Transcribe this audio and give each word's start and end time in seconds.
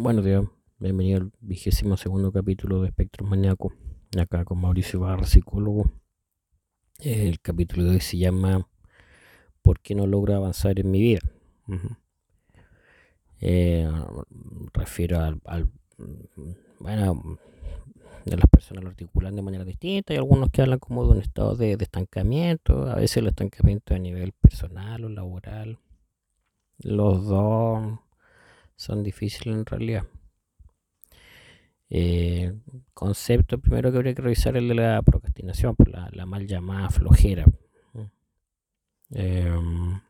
Bueno, 0.00 0.22
tío, 0.22 0.50
bienvenido 0.78 1.18
al 1.18 1.32
vigésimo 1.40 1.98
segundo 1.98 2.32
capítulo 2.32 2.80
de 2.80 2.88
Espectro 2.88 3.26
Maníaco, 3.26 3.74
acá 4.18 4.42
con 4.42 4.58
Mauricio 4.58 5.00
Barra, 5.00 5.26
psicólogo. 5.26 5.92
El 6.98 7.40
capítulo 7.40 7.84
de 7.84 7.90
hoy 7.90 8.00
se 8.00 8.16
llama 8.16 8.66
¿Por 9.60 9.80
qué 9.80 9.94
no 9.94 10.06
logro 10.06 10.34
avanzar 10.34 10.80
en 10.80 10.90
mi 10.90 10.98
vida? 11.02 11.20
Eh, 13.42 13.86
refiero 14.72 15.20
al, 15.20 15.70
bueno, 16.80 17.38
de 18.24 18.36
las 18.38 18.48
personas 18.50 18.84
lo 18.84 18.90
articulan 18.90 19.36
de 19.36 19.42
manera 19.42 19.64
distinta. 19.66 20.14
Hay 20.14 20.18
algunos 20.18 20.48
que 20.48 20.62
hablan 20.62 20.78
como 20.78 21.04
de 21.04 21.10
un 21.10 21.18
estado 21.18 21.54
de 21.54 21.72
estancamiento, 21.72 22.90
a 22.90 22.94
veces 22.94 23.18
el 23.18 23.26
estancamiento 23.26 23.94
a 23.94 23.98
nivel 23.98 24.32
personal 24.32 25.04
o 25.04 25.10
laboral. 25.10 25.78
Los 26.78 27.26
dos 27.26 27.98
son 28.76 29.02
difíciles 29.02 29.54
en 29.56 29.66
realidad. 29.66 30.04
Eh, 31.94 32.54
concepto 32.94 33.58
primero 33.58 33.90
que 33.92 33.98
habría 33.98 34.14
que 34.14 34.22
revisar 34.22 34.56
el 34.56 34.68
de 34.68 34.74
la 34.74 35.02
procrastinación, 35.02 35.76
pues, 35.76 35.90
la, 35.90 36.26
mal 36.26 36.46
llamada 36.46 36.88
flojera. 36.88 37.44
Em, 39.10 40.00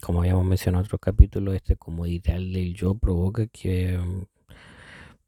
como 0.00 0.20
habíamos 0.20 0.44
mencionado 0.44 0.82
en 0.82 0.86
otro 0.86 0.98
capítulo, 0.98 1.52
este 1.52 1.74
como 1.76 2.06
ideal 2.06 2.52
del 2.52 2.74
yo 2.74 2.94
provoca 2.94 3.48
que 3.48 3.94
em, 3.94 4.26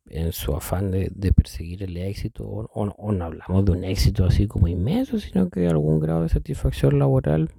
en 0.07 0.33
su 0.33 0.55
afán 0.55 0.91
de, 0.91 1.33
perseguir 1.33 1.83
el 1.83 1.97
éxito, 1.97 2.45
o, 2.45 3.13
no 3.13 3.25
hablamos 3.25 3.65
de 3.65 3.73
un 3.73 3.85
éxito 3.85 4.25
así 4.25 4.47
como 4.47 4.69
inmenso, 4.69 5.19
sino 5.19 5.51
que 5.51 5.67
algún 5.67 6.01
grado 6.01 6.23
de 6.23 6.29
satisfacción 6.29 6.99
laboral 6.99 7.51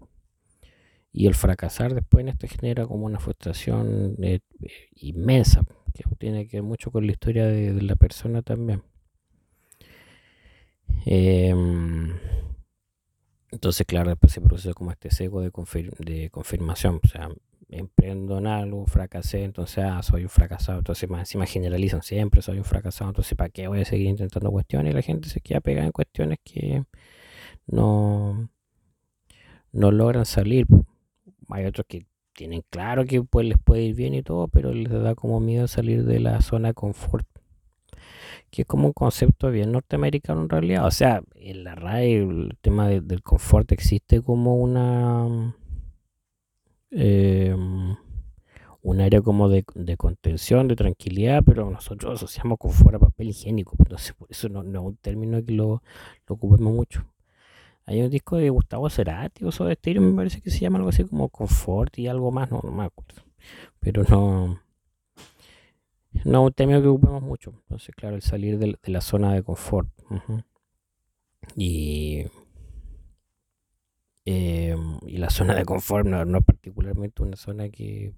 y 1.14 1.28
el 1.28 1.36
fracasar 1.36 1.94
después 1.94 2.24
en 2.24 2.30
esto 2.30 2.48
genera 2.48 2.88
como 2.88 3.06
una 3.06 3.20
frustración 3.20 4.16
eh, 4.24 4.40
inmensa, 4.96 5.64
que 5.94 6.04
tiene 6.18 6.48
que 6.48 6.58
ver 6.58 6.64
mucho 6.64 6.92
con 6.92 7.06
la 7.06 7.12
historia 7.12 7.46
de, 7.46 7.80
la 7.84 7.96
persona 7.96 8.42
también. 8.42 8.82
Em, 11.06 12.14
entonces, 13.52 13.86
claro, 13.86 14.10
después 14.10 14.34
se 14.34 14.42
produce 14.42 14.74
como 14.74 14.92
este 14.92 15.12
seco 15.12 15.42
de, 15.42 15.52
de 16.00 16.30
confirmación. 16.32 17.00
O 17.04 17.08
sea, 17.08 17.30
emprendo 17.70 18.40
en 18.40 18.48
algo, 18.48 18.86
fracasé, 18.88 19.44
entonces, 19.44 19.84
ah, 19.84 20.02
soy 20.02 20.24
un 20.24 20.30
fracasado. 20.30 20.80
Entonces, 20.80 21.08
más 21.10 21.22
encima 21.22 21.46
generalizan 21.46 22.02
siempre, 22.02 22.42
soy 22.42 22.58
un 22.58 22.66
fracasado. 22.66 23.12
Entonces, 23.12 23.38
¿para 23.38 23.50
qué 23.50 23.68
voy 23.68 23.82
a 23.82 23.86
seguir 23.86 24.08
intentando 24.08 24.50
cuestiones? 24.52 24.92
Y 24.94 24.96
la 24.96 25.02
gente 25.04 25.30
se 25.30 25.42
queda 25.42 25.62
pegada 25.62 25.86
en 25.86 25.92
cuestiones 25.92 26.40
que 26.44 26.84
no, 27.68 28.50
no 29.72 29.92
logran 29.92 30.26
salir. 30.26 30.68
Hay 31.54 31.66
otros 31.66 31.86
que 31.88 32.08
tienen 32.34 32.64
claro 32.72 33.06
que 33.06 33.22
pues 33.22 33.46
les 33.46 33.60
puede 33.60 33.84
ir 33.84 33.96
bien 33.96 34.16
y 34.16 34.24
todo, 34.24 34.48
pero 34.48 34.74
les 34.74 34.92
da 34.92 35.14
como 35.14 35.40
miedo 35.40 35.68
salir 35.68 36.04
de 36.04 36.20
la 36.20 36.42
zona 36.42 36.70
de 36.70 36.74
confort. 36.74 37.28
Que 38.50 38.64
es 38.64 38.68
como 38.68 38.88
un 38.88 38.94
concepto 38.94 39.52
bien 39.52 39.72
norteamericano 39.72 40.42
en 40.42 40.50
realidad. 40.50 40.86
O 40.88 40.92
sea, 40.92 41.22
en 41.36 41.64
la 41.64 41.76
RAE 41.76 42.24
el 42.24 42.58
tema 42.62 42.88
del 42.90 43.22
confort 43.22 43.72
existe 43.72 44.22
como 44.22 44.56
una... 44.56 45.56
Em, 46.90 47.96
un 48.82 49.00
área 49.02 49.22
como 49.22 49.48
de, 49.48 49.64
contención, 49.98 50.68
de 50.68 50.76
tranquilidad, 50.76 51.44
pero 51.46 51.70
nosotros 51.70 52.16
asociamos 52.16 52.58
confort 52.60 52.96
a 52.96 53.00
papel 53.00 53.30
higiénico. 53.30 53.76
Entonces, 53.80 54.14
por 54.14 54.28
eso 54.30 54.50
no, 54.50 54.62
es 54.62 54.76
un 54.76 54.98
término 54.98 55.44
que 55.44 55.54
lo, 55.54 55.84
lo 56.28 56.36
ocupemos 56.36 56.74
mucho. 56.74 57.13
Hay 57.86 58.02
un 58.02 58.10
disco 58.10 58.38
de 58.38 58.50
Gustavo 58.50 58.90
Cerati 58.90 59.44
o 59.44 59.50
de 59.50 59.76
Stereo, 59.76 60.02
me 60.02 60.16
parece 60.16 60.42
que 60.42 60.50
se 60.50 60.60
llama 60.60 60.78
algo 60.78 60.90
así 60.90 61.04
como 61.04 61.30
Confort 61.30 61.98
y 62.00 62.08
algo 62.08 62.32
más, 62.32 62.50
no, 62.50 62.62
no 62.64 62.72
me 62.72 62.86
acuerdo. 62.86 63.24
Pero 63.80 64.04
no. 64.04 64.62
No 66.26 66.42
es 66.42 66.48
un 66.48 66.54
término 66.54 66.82
que 66.82 66.88
ocupamos 66.88 67.22
mucho. 67.22 67.52
Entonces, 67.64 67.94
claro, 67.96 68.16
el 68.16 68.22
salir 68.22 68.58
de, 68.58 68.78
la 68.84 69.02
zona 69.02 69.34
de 69.34 69.44
confort. 69.44 69.90
Y. 71.56 72.26
Em, 74.26 75.00
y 75.06 75.18
la 75.18 75.30
zona 75.30 75.54
de 75.56 75.66
confort 75.66 76.08
no, 76.08 76.22
es 76.22 76.46
particularmente 76.46 77.24
una 77.24 77.36
zona 77.36 77.68
que, 77.70 78.14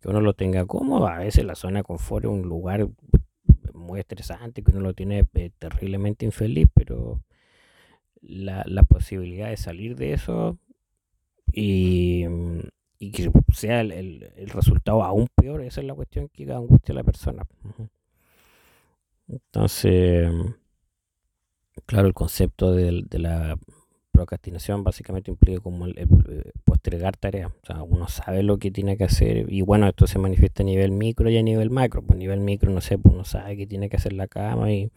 que 0.00 0.08
uno 0.08 0.20
lo 0.20 0.34
tenga 0.34 0.66
cómodo. 0.66 1.06
A 1.06 1.18
veces 1.18 1.44
la 1.44 1.54
zona 1.54 1.78
de 1.78 1.84
confort 1.84 2.24
es 2.24 2.30
un 2.30 2.42
lugar 2.42 2.86
muy 3.72 4.00
estresante, 4.00 4.62
que 4.62 4.72
uno 4.72 4.80
lo 4.80 4.94
tiene 4.94 5.26
eh, 5.34 5.50
terriblemente 5.58 6.26
infeliz, 6.26 6.68
pero 6.74 7.22
la, 8.22 8.64
la 8.66 8.82
posibilidad 8.82 9.48
de 9.48 9.56
salir 9.56 9.96
de 9.96 10.12
eso 10.12 10.58
y, 11.52 12.24
y 12.98 13.10
que 13.12 13.30
sea 13.52 13.80
el, 13.80 13.92
el, 13.92 14.48
resultado 14.50 15.02
aún 15.02 15.28
peor, 15.34 15.62
esa 15.62 15.80
es 15.80 15.86
la 15.86 15.94
cuestión 15.94 16.28
que 16.28 16.50
angustia 16.52 16.92
a 16.92 16.96
la 16.96 17.04
persona. 17.04 17.46
Entonces, 19.28 20.30
claro, 21.86 22.06
el 22.06 22.14
concepto 22.14 22.72
de, 22.72 23.04
de 23.08 23.18
la 23.18 23.56
procrastinación 24.20 24.84
básicamente 24.84 25.30
implica 25.30 25.60
como 25.60 25.86
el, 25.86 26.08
postergar 26.64 27.16
tareas. 27.16 27.52
O 27.62 27.66
sea, 27.66 27.82
uno 27.82 28.08
sabe 28.08 28.42
lo 28.42 28.58
que 28.58 28.70
tiene 28.70 28.96
que 28.96 29.04
hacer 29.04 29.50
y 29.50 29.62
bueno, 29.62 29.88
esto 29.88 30.06
se 30.06 30.18
manifiesta 30.18 30.62
a 30.62 30.66
nivel 30.66 30.92
micro 30.92 31.30
y 31.30 31.38
a 31.38 31.42
nivel 31.42 31.70
macro. 31.70 32.02
Pues 32.02 32.16
a 32.16 32.18
nivel 32.18 32.40
micro, 32.40 32.70
no 32.70 32.80
sé, 32.80 32.98
pues 32.98 33.14
uno 33.14 33.24
sabe 33.24 33.56
que 33.56 33.66
tiene 33.66 33.88
que 33.88 33.96
hacer 33.96 34.12
la 34.12 34.28
cama 34.28 34.72
y 34.72 34.90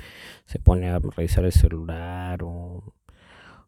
se 0.46 0.60
pone 0.60 0.90
a 0.90 1.00
revisar 1.00 1.46
el 1.46 1.52
celular 1.54 2.44
o 2.44 2.94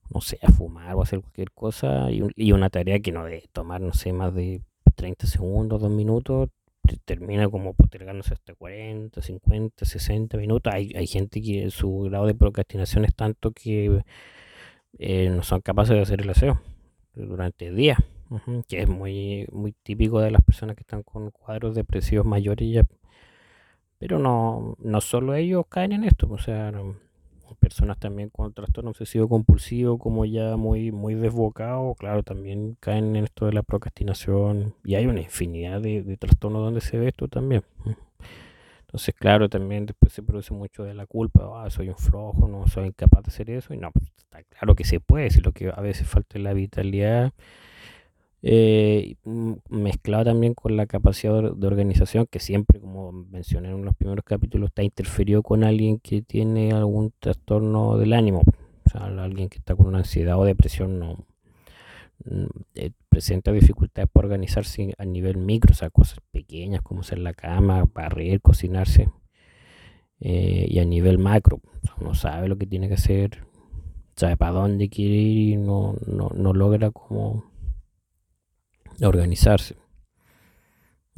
no 0.09 0.21
sé, 0.21 0.39
a 0.41 0.51
fumar 0.51 0.95
o 0.95 1.01
hacer 1.01 1.21
cualquier 1.21 1.51
cosa 1.51 2.09
y, 2.11 2.51
una 2.51 2.69
tarea 2.69 2.99
que 2.99 3.11
no 3.11 3.25
debe 3.25 3.43
tomar, 3.51 3.81
no 3.81 3.93
sé, 3.93 4.13
más 4.13 4.33
de 4.33 4.61
30 4.95 5.27
segundos, 5.27 5.81
2 5.81 5.91
minutos, 5.91 6.49
termina 7.05 7.49
como 7.49 7.73
postergándose 7.73 8.33
hasta 8.33 8.53
40, 8.55 9.21
50, 9.21 9.85
60 9.85 10.37
minutos. 10.37 10.73
Hay, 10.73 10.91
hay 10.95 11.07
gente 11.07 11.41
que 11.41 11.69
su 11.71 12.01
grado 12.01 12.27
de 12.27 12.35
procrastinación 12.35 13.05
es 13.05 13.15
tanto 13.15 13.51
que 13.51 14.03
eh, 14.99 15.29
no 15.29 15.43
son 15.43 15.61
capaces 15.61 15.95
de 15.95 16.01
hacer 16.01 16.21
el 16.21 16.29
aseo 16.29 16.61
durante 17.13 17.67
el 17.67 17.75
día, 17.75 17.97
que 18.67 18.81
es 18.81 18.89
muy, 18.89 19.47
muy 19.51 19.73
típico 19.83 20.19
de 20.19 20.31
las 20.31 20.43
personas 20.43 20.75
que 20.75 20.81
están 20.81 21.03
con 21.03 21.31
cuadros 21.31 21.75
depresivos 21.75 22.25
mayores. 22.25 22.83
Pero 23.97 24.19
no, 24.19 24.75
no 24.79 25.01
solo 25.01 25.35
ellos 25.35 25.65
caen 25.69 25.93
en 25.93 26.03
esto, 26.03 26.27
o 26.29 26.37
sea, 26.37 26.71
personas 27.59 27.97
también 27.99 28.29
con 28.29 28.53
trastorno 28.53 28.91
obsesivo 28.91 29.29
compulsivo 29.29 29.97
como 29.97 30.25
ya 30.25 30.57
muy 30.57 30.91
muy 30.91 31.15
desbocado 31.15 31.93
claro 31.95 32.23
también 32.23 32.77
caen 32.79 33.15
en 33.15 33.25
esto 33.25 33.45
de 33.45 33.53
la 33.53 33.63
procrastinación 33.63 34.75
y 34.83 34.95
hay 34.95 35.05
una 35.05 35.21
infinidad 35.21 35.81
de, 35.81 36.17
trastornos 36.17 36.63
donde 36.63 36.81
se 36.81 36.97
ve 36.97 37.09
esto 37.09 37.27
también. 37.27 37.63
Entonces 38.81 39.13
claro 39.15 39.49
también 39.49 39.85
después 39.85 40.13
se 40.13 40.23
produce 40.23 40.53
mucho 40.53 40.83
de 40.83 40.93
la 40.93 41.05
culpa 41.05 41.63
ah, 41.63 41.69
soy 41.69 41.89
un 41.89 41.97
flojo 41.97 42.47
no 42.47 42.67
soy 42.67 42.87
incapaz 42.87 43.23
de 43.23 43.29
hacer 43.29 43.49
eso 43.49 43.73
y 43.73 43.77
no 43.77 43.91
pues, 43.91 44.05
está 44.17 44.43
claro 44.43 44.75
que 44.75 44.83
se 44.85 44.99
puede 44.99 45.29
si 45.31 45.41
lo 45.41 45.51
que 45.51 45.69
a 45.69 45.81
veces 45.81 46.07
falta 46.07 46.37
es 46.37 46.43
la 46.43 46.53
vitalidad 46.53 47.33
eh, 48.47 49.15
mezclado 49.69 50.25
también 50.25 50.53
con 50.53 50.77
la 50.77 50.85
capacidad 50.85 51.51
de 51.51 51.65
organización 51.67 52.27
que 52.29 52.39
siempre, 52.39 52.79
como 52.79 53.11
mencioné 53.11 53.71
en 53.71 53.83
los 53.83 53.95
primeros 53.95 54.23
capítulos, 54.23 54.67
está 54.67 54.83
interferido 54.83 55.41
con 55.41 55.63
alguien 55.63 55.97
que 55.99 56.21
tiene 56.21 56.71
algún 56.71 57.11
trastorno 57.17 57.97
del 57.97 58.13
ánimo, 58.13 58.43
o 58.85 58.89
sea, 58.91 59.05
alguien 59.05 59.49
que 59.49 59.57
está 59.57 59.75
con 59.75 59.87
una 59.87 59.97
ansiedad 59.97 60.37
o 60.39 60.45
depresión 60.45 60.99
no 60.99 61.25
eh, 62.75 62.91
presenta 63.09 63.51
dificultades 63.51 64.11
para 64.13 64.27
organizarse 64.27 64.93
a 64.95 65.05
nivel 65.05 65.37
micro, 65.37 65.71
o 65.71 65.75
sea, 65.75 65.89
cosas 65.89 66.19
pequeñas 66.29 66.83
como 66.83 67.01
hacer 67.01 67.17
la 67.17 67.33
cama, 67.33 67.89
barrer, 67.95 68.41
cocinarse, 68.41 69.09
eh, 70.19 70.67
y 70.69 70.77
a 70.77 70.85
nivel 70.85 71.17
macro, 71.17 71.61
uno 71.99 72.13
sabe 72.13 72.47
lo 72.47 72.59
que 72.59 72.67
tiene 72.67 72.89
que 72.89 72.93
hacer, 72.93 73.43
sabe 74.15 74.37
para 74.37 74.51
dónde 74.51 74.87
quiere 74.87 75.15
ir 75.15 75.53
y 75.53 75.57
no, 75.57 75.95
no, 76.05 76.29
no 76.35 76.53
logra 76.53 76.91
como 76.91 77.54
organizarse. 79.01 79.75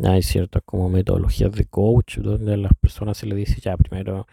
Hay 0.03 0.21
ciertas 0.21 0.61
como 0.65 0.89
metodologías 0.89 1.51
de 1.51 1.65
coach 1.65 2.17
donde 2.17 2.53
a 2.53 2.57
las 2.57 2.71
personas 2.79 3.17
se 3.17 3.25
les 3.25 3.37
dice 3.37 3.59
ya 3.61 3.75
primero, 3.77 4.27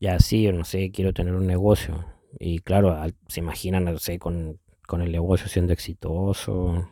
ya 0.00 0.18
sí, 0.20 0.50
no 0.52 0.64
sé, 0.64 0.90
quiero 0.92 1.12
tener 1.12 1.34
un 1.34 1.46
negocio. 1.46 2.04
Y 2.38 2.60
claro, 2.60 2.96
se 3.28 3.40
imaginan, 3.40 3.84
no 3.84 3.98
sé, 3.98 4.18
con, 4.18 4.58
con 4.86 5.02
el 5.02 5.12
negocio 5.12 5.48
siendo 5.48 5.72
exitoso, 5.72 6.88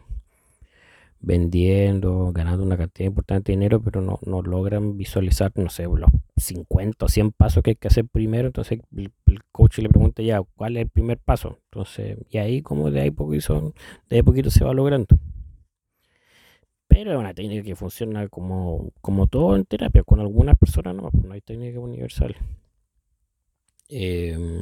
vendiendo, 1.22 2.32
ganando 2.32 2.64
una 2.64 2.76
cantidad 2.76 3.06
importante 3.06 3.52
de 3.52 3.56
dinero, 3.58 3.80
pero 3.80 4.00
no, 4.00 4.18
no 4.26 4.42
logran 4.42 4.96
visualizar, 4.96 5.52
no 5.54 5.70
sé, 5.70 5.84
los 5.84 6.10
50 6.36 7.04
o 7.04 7.08
100 7.08 7.30
pasos 7.32 7.62
que 7.62 7.70
hay 7.70 7.76
que 7.76 7.88
hacer 7.88 8.06
primero. 8.06 8.48
Entonces 8.48 8.80
el, 8.96 9.12
coach 9.52 9.78
le 9.78 9.88
pregunta 9.88 10.22
ya, 10.22 10.42
¿cuál 10.56 10.76
es 10.76 10.82
el 10.82 10.88
primer 10.88 11.18
paso? 11.18 11.58
Entonces, 11.70 12.18
y 12.30 12.38
ahí 12.38 12.62
como 12.62 12.90
de 12.90 13.00
ahí 13.00 13.10
poquito, 13.10 13.72
de 14.08 14.16
ahí 14.16 14.22
poquito 14.22 14.50
se 14.50 14.64
va 14.64 14.74
logrando. 14.74 15.18
Pero 16.92 17.12
es 17.12 17.18
una 17.18 17.32
técnica 17.32 17.62
que 17.64 17.74
funciona 17.74 18.28
como, 18.28 18.90
como 19.00 19.26
todo 19.26 19.56
en 19.56 19.64
terapia, 19.64 20.02
con 20.04 20.20
algunas 20.20 20.58
personas 20.58 20.94
no, 20.94 21.08
no 21.10 21.32
hay 21.32 21.40
técnica 21.40 21.80
universal. 21.80 22.36
Em, 23.88 24.60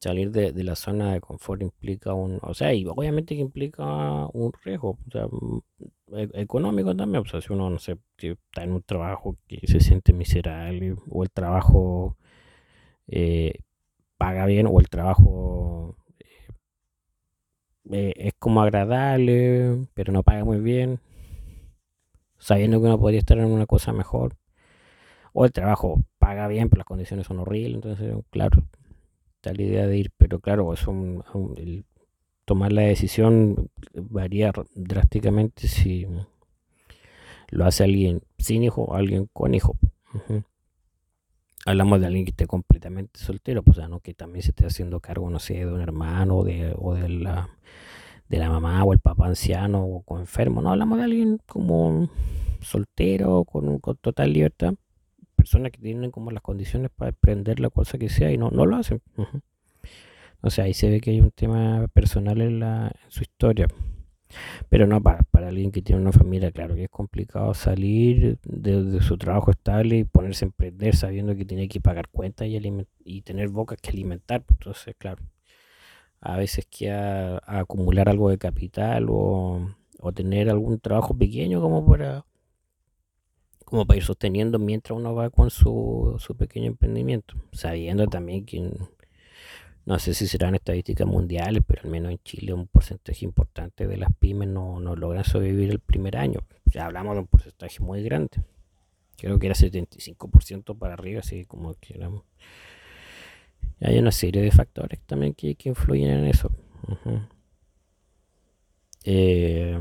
salir 0.00 0.30
de, 0.30 0.64
la 0.64 0.76
zona 0.76 1.12
de 1.12 1.20
confort 1.20 1.60
implica 1.60 2.14
un, 2.14 2.38
o 2.42 2.54
sea, 2.54 2.72
y 2.72 2.86
obviamente 2.86 3.34
que 3.34 3.42
implica 3.42 3.84
un 4.32 4.52
riesgo, 4.64 4.98
o 5.06 5.10
sea, 5.10 5.26
mm, 5.26 5.60
e, 6.16 6.30
económico 6.40 6.96
también, 6.96 7.22
o 7.24 7.28
sea, 7.28 7.42
si 7.42 7.52
uno, 7.52 7.68
no 7.68 7.78
sé, 7.78 7.98
está 8.16 8.64
en 8.64 8.72
un 8.72 8.82
trabajo 8.82 9.36
que 9.46 9.66
se 9.66 9.80
siente 9.80 10.14
miserable, 10.14 10.96
o 11.10 11.22
el 11.22 11.30
trabajo 11.30 12.16
eh, 13.08 13.60
paga 14.16 14.46
bien, 14.46 14.66
o 14.68 14.80
el 14.80 14.88
trabajo 14.88 15.57
eh, 17.90 18.12
es 18.16 18.32
como 18.38 18.62
agradable, 18.62 19.86
pero 19.94 20.12
no 20.12 20.22
paga 20.22 20.44
muy 20.44 20.58
bien, 20.58 21.00
sabiendo 22.38 22.80
que 22.80 22.86
uno 22.86 22.98
podría 22.98 23.20
estar 23.20 23.38
en 23.38 23.46
una 23.46 23.66
cosa 23.66 23.92
mejor, 23.92 24.36
o 25.32 25.44
el 25.44 25.52
trabajo 25.52 26.02
paga 26.18 26.48
bien, 26.48 26.68
pero 26.68 26.80
las 26.80 26.86
condiciones 26.86 27.26
son 27.26 27.40
horribles, 27.40 27.74
entonces, 27.76 28.14
claro, 28.30 28.64
está 29.36 29.52
la 29.52 29.62
idea 29.62 29.86
de 29.86 29.98
ir, 29.98 30.12
pero 30.16 30.40
claro, 30.40 30.72
es 30.72 30.84
el 31.56 31.84
tomar 32.44 32.72
la 32.72 32.82
decisión 32.82 33.68
varía 33.92 34.52
drásticamente 34.74 35.68
si 35.68 36.06
lo 37.50 37.66
hace 37.66 37.84
alguien 37.84 38.22
sin 38.38 38.62
hijo 38.62 38.82
o 38.82 38.94
alguien 38.94 39.28
con 39.32 39.54
hijo. 39.54 39.76
Hablamos 41.66 42.00
de 42.00 42.06
alguien 42.06 42.24
que 42.24 42.30
esté 42.30 42.46
completamente 42.46 43.18
soltero, 43.20 43.62
pues, 43.62 43.78
o 43.78 43.80
sea, 43.80 43.88
no 43.88 44.00
que 44.00 44.14
también 44.14 44.42
se 44.42 44.50
esté 44.50 44.64
haciendo 44.64 45.00
cargo, 45.00 45.28
no 45.28 45.38
sé, 45.38 45.54
de 45.54 45.72
un 45.72 45.80
hermano 45.80 46.44
de, 46.44 46.74
o 46.78 46.94
de 46.94 47.08
la, 47.08 47.50
de 48.28 48.38
la 48.38 48.48
mamá 48.48 48.84
o 48.84 48.92
el 48.92 49.00
papá 49.00 49.26
anciano 49.26 49.84
o 49.84 50.02
con 50.02 50.20
enfermo, 50.20 50.62
no, 50.62 50.70
hablamos 50.70 50.98
de 50.98 51.04
alguien 51.04 51.40
como 51.46 52.08
soltero, 52.60 53.44
con, 53.44 53.78
con 53.78 53.96
total 53.96 54.32
libertad 54.32 54.74
personas 55.38 55.70
que 55.70 55.78
tienen 55.78 56.10
como 56.10 56.32
las 56.32 56.42
condiciones 56.42 56.90
para 56.90 57.10
emprender 57.10 57.60
la 57.60 57.70
cosa 57.70 57.96
que 57.96 58.08
sea 58.08 58.32
y 58.32 58.36
no, 58.36 58.50
no 58.50 58.66
lo 58.66 58.76
hacen. 58.76 59.00
O 60.40 60.50
sea, 60.50 60.64
ahí 60.64 60.74
se 60.74 60.90
ve 60.90 61.00
que 61.00 61.10
hay 61.10 61.20
un 61.20 61.30
tema 61.30 61.86
personal 61.94 62.40
en, 62.42 62.58
la, 62.58 62.92
su 63.06 63.22
historia. 63.22 63.68
Pero 64.68 64.86
no, 64.86 65.02
para, 65.02 65.22
para 65.30 65.48
alguien 65.48 65.70
que 65.72 65.82
tiene 65.82 66.00
una 66.00 66.12
familia, 66.12 66.52
claro 66.52 66.74
que 66.74 66.84
es 66.84 66.90
complicado 66.90 67.54
salir 67.54 68.38
de, 68.44 69.00
su 69.00 69.16
trabajo 69.18 69.50
estable 69.50 69.98
y 69.98 70.04
ponerse 70.04 70.44
a 70.44 70.48
emprender 70.48 70.96
sabiendo 70.96 71.34
que 71.34 71.44
tiene 71.44 71.68
que 71.68 71.80
pagar 71.80 72.08
cuentas 72.08 72.48
y, 72.48 72.86
y 73.04 73.22
tener 73.22 73.48
bocas 73.48 73.78
que 73.80 73.90
alimentar. 73.90 74.42
Pues, 74.42 74.58
entonces, 74.58 74.94
claro, 74.98 75.22
a 76.20 76.36
veces 76.36 76.66
queda 76.66 77.40
acumular 77.46 78.08
algo 78.08 78.30
de 78.30 78.38
capital 78.38 79.06
o, 79.08 79.74
o 80.00 80.12
tener 80.12 80.50
algún 80.50 80.78
trabajo 80.80 81.16
pequeño 81.16 81.60
como 81.60 81.86
para 81.86 82.24
como 83.64 83.86
para 83.86 83.98
ir 83.98 84.04
sosteniendo 84.04 84.58
mientras 84.58 84.98
uno 84.98 85.14
va 85.14 85.28
con 85.28 85.50
su, 85.50 86.16
su 86.18 86.34
pequeño 86.34 86.68
emprendimiento, 86.68 87.34
sabiendo 87.52 88.06
también 88.06 88.46
que 88.46 88.72
no 89.88 89.98
sé 89.98 90.12
si 90.12 90.26
serán 90.26 90.54
estadísticas 90.54 91.06
mundiales, 91.06 91.62
pero 91.66 91.80
al 91.82 91.88
menos 91.88 92.12
en 92.12 92.18
Chile 92.18 92.52
un 92.52 92.66
porcentaje 92.66 93.24
importante 93.24 93.86
de 93.86 93.96
las 93.96 94.10
pymes 94.18 94.46
no, 94.46 94.78
no 94.80 94.94
logran 94.94 95.24
sobrevivir 95.24 95.70
el 95.70 95.80
primer 95.80 96.18
año. 96.18 96.40
Ya 96.66 96.84
hablamos 96.84 97.14
de 97.14 97.20
un 97.20 97.26
porcentaje 97.26 97.80
muy 97.80 98.02
grande. 98.02 98.42
Creo 99.16 99.38
que 99.38 99.46
era 99.46 99.54
75% 99.54 100.76
para 100.76 100.92
arriba, 100.92 101.20
así 101.20 101.46
como 101.46 101.72
que 101.80 101.94
éramos. 101.94 102.24
Hay 103.80 103.98
una 103.98 104.12
serie 104.12 104.42
de 104.42 104.50
factores 104.50 105.00
también 105.06 105.32
que, 105.32 105.56
influyen 105.64 106.10
en 106.10 106.26
eso. 106.26 106.50
eh, 109.04 109.74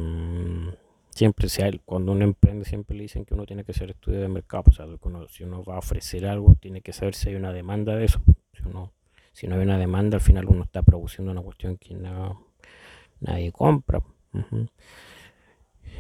siempre 1.10 1.50
sea 1.50 1.70
cuando 1.84 2.14
uno 2.14 2.24
emprende 2.24 2.64
siempre 2.64 2.96
le 2.96 3.04
dicen 3.04 3.26
que 3.26 3.34
uno 3.34 3.46
tiene 3.46 3.66
que 3.66 3.74
hacer 3.74 3.90
estudio 3.90 4.22
de 4.22 4.30
mercado 4.30 4.64
o 4.68 4.72
sea, 4.72 4.86
si 5.28 5.44
uno 5.44 5.64
va 5.66 5.76
a 5.76 5.80
ofrecer 5.80 6.26
algo 6.28 6.56
tiene 6.56 6.82
que 6.82 6.94
saber 6.94 7.14
si 7.16 7.30
hay 7.30 7.36
una 7.36 7.52
demanda 7.52 7.96
de 7.96 8.06
eso 8.06 8.22
si 8.54 8.62
uno 8.64 8.94
si 9.38 9.48
no 9.48 9.56
hay 9.56 9.62
una 9.62 9.78
demanda 9.78 10.18
al 10.18 10.22
final 10.22 10.46
uno 10.46 10.64
está 10.64 10.82
produciendo 10.82 11.32
una 11.32 11.44
cuestión 11.44 11.78
que 11.78 11.94
no, 11.94 12.42
nadie 13.20 13.52
compra 13.52 14.02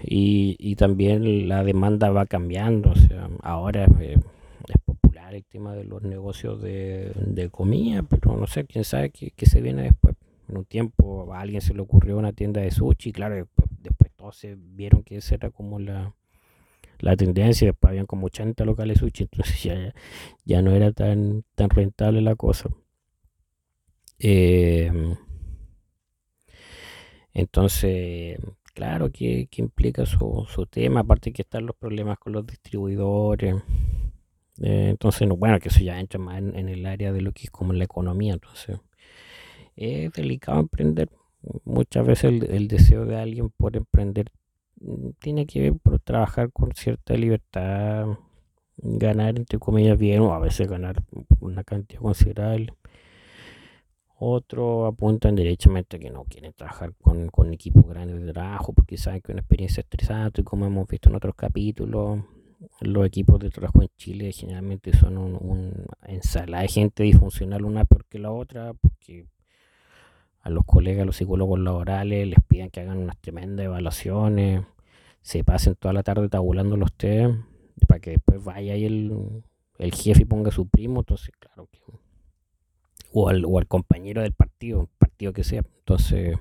y, 0.04 0.56
y, 0.60 0.76
también 0.76 1.48
la 1.48 1.64
demanda 1.64 2.10
va 2.10 2.26
cambiando 2.26 2.90
o 2.92 2.96
sea 2.96 3.30
ahora 3.44 3.86
eh, 4.00 4.18
es 4.68 4.76
popular 4.84 5.36
el 5.36 5.46
tema 5.46 5.76
de 5.76 5.84
los 5.84 6.02
negocios 6.02 6.60
de, 6.64 7.50
comida 7.52 8.02
pero 8.02 8.36
no 8.36 8.48
sé 8.48 8.66
quién 8.66 8.84
sabe 8.84 9.12
qué, 9.12 9.32
qué 9.36 9.46
se 9.46 9.62
viene 9.62 9.84
después 9.84 10.16
en 10.50 10.58
un 10.58 10.66
tiempo 10.66 11.32
a 11.32 11.42
alguien 11.42 11.62
se 11.62 11.76
le 11.76 11.82
ocurrió 11.82 12.18
una 12.18 12.34
tienda 12.34 12.62
de 12.62 12.72
sushi 12.72 13.12
claro 13.12 13.36
después 13.36 14.12
se 14.32 14.56
vieron 14.56 15.04
que 15.04 15.18
esa 15.18 15.36
era 15.36 15.52
como 15.52 15.80
la, 15.80 16.14
la 17.00 17.16
tendencia, 17.16 17.68
después 17.68 17.90
habían 17.92 18.08
como 18.08 18.26
80 18.26 18.66
locales 18.66 18.98
sushi, 18.98 19.24
entonces 19.32 19.64
ya, 19.64 19.94
ya 20.44 20.62
no 20.62 20.72
era 20.72 20.92
tan, 20.92 21.44
tan 21.56 21.70
rentable 21.70 22.22
la 22.22 22.36
cosa. 22.36 22.70
Em, 24.20 25.16
entonces, 27.34 28.40
claro 28.74 29.12
que, 29.12 29.48
implica 29.58 30.06
su, 30.06 30.46
su, 30.50 30.66
tema, 30.66 31.02
aparte 31.02 31.32
que 31.34 31.44
están 31.44 31.66
los 31.66 31.76
problemas 31.76 32.18
con 32.20 32.34
los 32.34 32.46
distribuidores. 32.46 33.56
Eh, 34.62 34.90
entonces, 34.90 35.28
bueno, 35.30 35.60
que 35.60 35.70
eso 35.70 35.82
ya 35.82 36.00
entra 36.00 36.20
más 36.20 36.40
en, 36.40 36.56
en, 36.56 36.70
el 36.70 36.86
área 36.86 37.12
de 37.14 37.22
lo 37.22 37.32
que 37.32 37.44
es 37.44 37.52
como 37.52 37.74
la 37.74 37.84
economía, 37.84 38.34
entonces 38.34 38.80
es 39.76 40.12
delicado 40.14 40.60
emprender 40.60 41.10
muchas 41.66 42.06
veces 42.06 42.42
el, 42.44 42.68
deseo 42.68 43.06
de 43.06 43.18
alguien 43.18 43.50
por 43.50 43.78
emprender 43.78 44.32
mm, 44.82 45.10
tiene 45.20 45.46
que 45.46 45.62
ver 45.62 45.74
por 45.76 46.00
trabajar 46.00 46.52
con 46.52 46.74
cierta 46.74 47.14
libertad, 47.16 48.08
ganar 48.78 49.38
entre 49.38 49.60
comillas 49.60 49.98
bien 49.98 50.22
o 50.22 50.34
a 50.34 50.40
veces 50.40 50.68
ganar 50.68 51.04
una 51.40 51.64
cantidad 51.64 52.02
considerable. 52.02 52.74
Otros 54.20 54.92
apuntan 54.92 55.36
derechamente 55.36 56.00
que 56.00 56.10
no 56.10 56.24
quieren 56.24 56.52
trabajar 56.54 56.94
con, 56.96 57.28
con 57.30 57.54
equipos 57.54 57.88
grandes 57.88 58.20
de 58.20 58.34
trabajo 58.34 58.74
porque 58.74 58.98
saben 58.98 59.22
que 59.22 59.32
es 59.32 59.36
una 59.36 59.42
experiencia 59.42 59.82
estresante 59.82 60.42
y 60.42 60.44
como 60.44 60.66
hemos 60.66 60.88
visto 60.88 61.10
en 61.10 61.16
otros 61.16 61.36
capítulos, 61.36 62.22
los 62.82 63.06
equipos 63.06 63.40
de 63.40 63.52
trabajo 63.52 63.84
en 63.84 63.90
Chile 63.96 64.32
generalmente 64.32 64.92
son 64.98 65.18
un, 65.18 65.86
ensalada 66.08 66.64
de 66.64 66.70
gente 66.70 67.04
disfuncional 67.04 67.64
una 67.64 67.86
peor 67.86 68.06
que 68.06 68.18
la 68.18 68.32
otra 68.32 68.74
porque 68.74 69.28
a 70.42 70.50
los 70.50 70.66
colegas, 70.66 71.04
a 71.04 71.06
los 71.06 71.18
psicólogos 71.18 71.60
laborales, 71.60 72.28
les 72.28 72.40
piden 72.48 72.70
que 72.70 72.80
hagan 72.80 72.98
unas 72.98 73.18
tremendas 73.18 73.66
evaluaciones, 73.66 74.64
se 75.22 75.44
pasen 75.44 75.76
toda 75.76 75.94
la 75.94 76.04
tarde 76.04 76.30
tabulando 76.30 76.78
los 76.78 76.94
test, 76.94 77.36
para 77.88 78.00
que 78.00 78.12
después 78.12 78.44
vaya 78.44 78.74
ahí 78.74 78.86
el, 78.86 79.44
el 79.78 79.94
jefe 79.94 80.24
y 80.24 80.26
ponga 80.26 80.52
su 80.52 80.68
primo, 80.68 81.02
entonces 81.02 81.32
claro 81.38 81.68
que... 81.70 82.07
O 83.14 83.30
al, 83.30 83.46
o 83.46 83.58
al 83.58 83.68
compañero 83.68 84.22
del 84.22 84.34
partido, 84.34 84.90
partido 85.00 85.34
que 85.34 85.44
sea. 85.44 85.64
Entonces, 85.80 86.38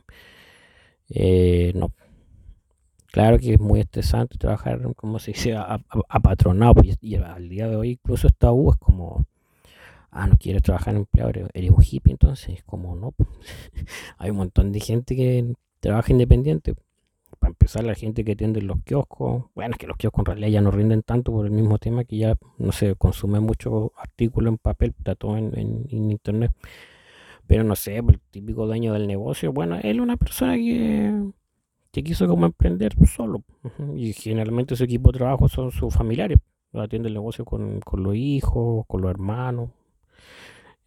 eh, 1.09 1.73
no. 1.75 1.93
Claro 3.13 3.39
que 3.39 3.55
es 3.55 3.61
muy 3.61 3.81
estresante 3.81 4.37
trabajar, 4.37 4.81
como 4.95 5.19
se 5.19 5.33
dice, 5.33 5.57
apatronado. 6.09 6.75
Pues, 6.75 6.99
y 7.01 7.17
al 7.17 7.49
día 7.49 7.69
de 7.69 7.77
hoy 7.77 7.91
incluso 7.93 8.27
esta 8.27 8.53
U 8.53 8.71
es 8.73 8.77
como 8.77 9.25
ah, 10.17 10.27
no 10.27 10.37
quieres 10.39 10.63
trabajar 10.63 10.95
en 10.95 11.01
empleado, 11.01 11.31
eres 11.53 11.71
un 11.71 11.83
hippie, 11.83 12.13
entonces, 12.13 12.63
como 12.65 12.97
no, 12.97 13.15
hay 14.19 14.31
un 14.31 14.39
montón 14.39 14.73
de 14.73 14.81
gente 14.81 15.15
que 15.15 15.53
trabaja 15.81 16.13
independiente. 16.13 16.75
Para 17.47 17.53
empezar, 17.53 17.85
la 17.85 17.95
gente 17.95 18.25
que 18.25 18.33
atiende 18.33 18.61
los 18.61 18.83
kioscos, 18.83 19.45
bueno, 19.55 19.75
es 19.75 19.79
que 19.79 19.87
los 19.87 19.97
kioscos 19.97 20.23
en 20.23 20.27
realidad 20.27 20.49
ya 20.49 20.61
no 20.63 20.73
rinden 20.73 21.03
tanto 21.03 21.31
por 21.31 21.47
el 21.47 21.53
mismo 21.53 21.79
tema 21.79 22.03
que 22.03 22.17
ya 22.17 22.35
no 22.59 22.73
se 22.73 22.97
consume 22.97 23.39
mucho 23.39 23.93
artículo 23.97 24.49
en 24.49 24.59
papel, 24.59 24.97
está 24.99 25.15
todo 25.15 25.37
en, 25.37 25.87
internet. 25.89 26.51
Pero 27.47 27.63
no 27.63 27.77
sé, 27.77 27.99
el 27.99 28.19
típico 28.33 28.67
dueño 28.67 28.95
del 28.95 29.07
negocio, 29.07 29.53
bueno, 29.53 29.77
él 29.77 29.99
es 29.99 30.03
una 30.03 30.17
persona 30.17 30.57
que, 30.57 31.31
que 31.93 32.03
quiso 32.03 32.27
como 32.27 32.47
emprender 32.47 32.97
solo. 33.07 33.45
Y 33.95 34.13
generalmente 34.13 34.75
su 34.75 34.83
equipo 34.83 35.13
de 35.13 35.19
trabajo 35.19 35.49
son 35.49 35.71
sus 35.71 35.95
familiares. 35.95 36.39
Atiende 36.73 37.07
el 37.07 37.15
negocio 37.15 37.45
con, 37.45 37.79
con 37.79 38.03
los 38.03 38.17
hijos, 38.17 38.85
con 38.89 39.03
los 39.03 39.11
hermanos, 39.13 39.71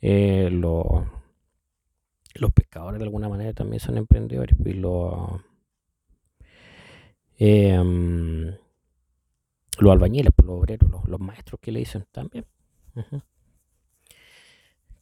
eh, 0.01 0.49
los, 0.51 0.83
los 2.35 2.51
pescadores 2.51 2.99
de 2.99 3.05
alguna 3.05 3.29
manera 3.29 3.53
también 3.53 3.79
son 3.79 3.95
emprendedores 3.95 4.57
y 4.65 4.73
los, 4.73 5.39
em, 7.39 8.55
los 9.79 9.91
albañiles, 9.91 10.31
pues, 10.35 10.45
los 10.45 10.57
obreros, 10.57 10.89
los, 11.07 11.19
maestros 11.19 11.59
que 11.61 11.71
le 11.71 11.79
dicen 11.79 12.05
también. 12.11 12.45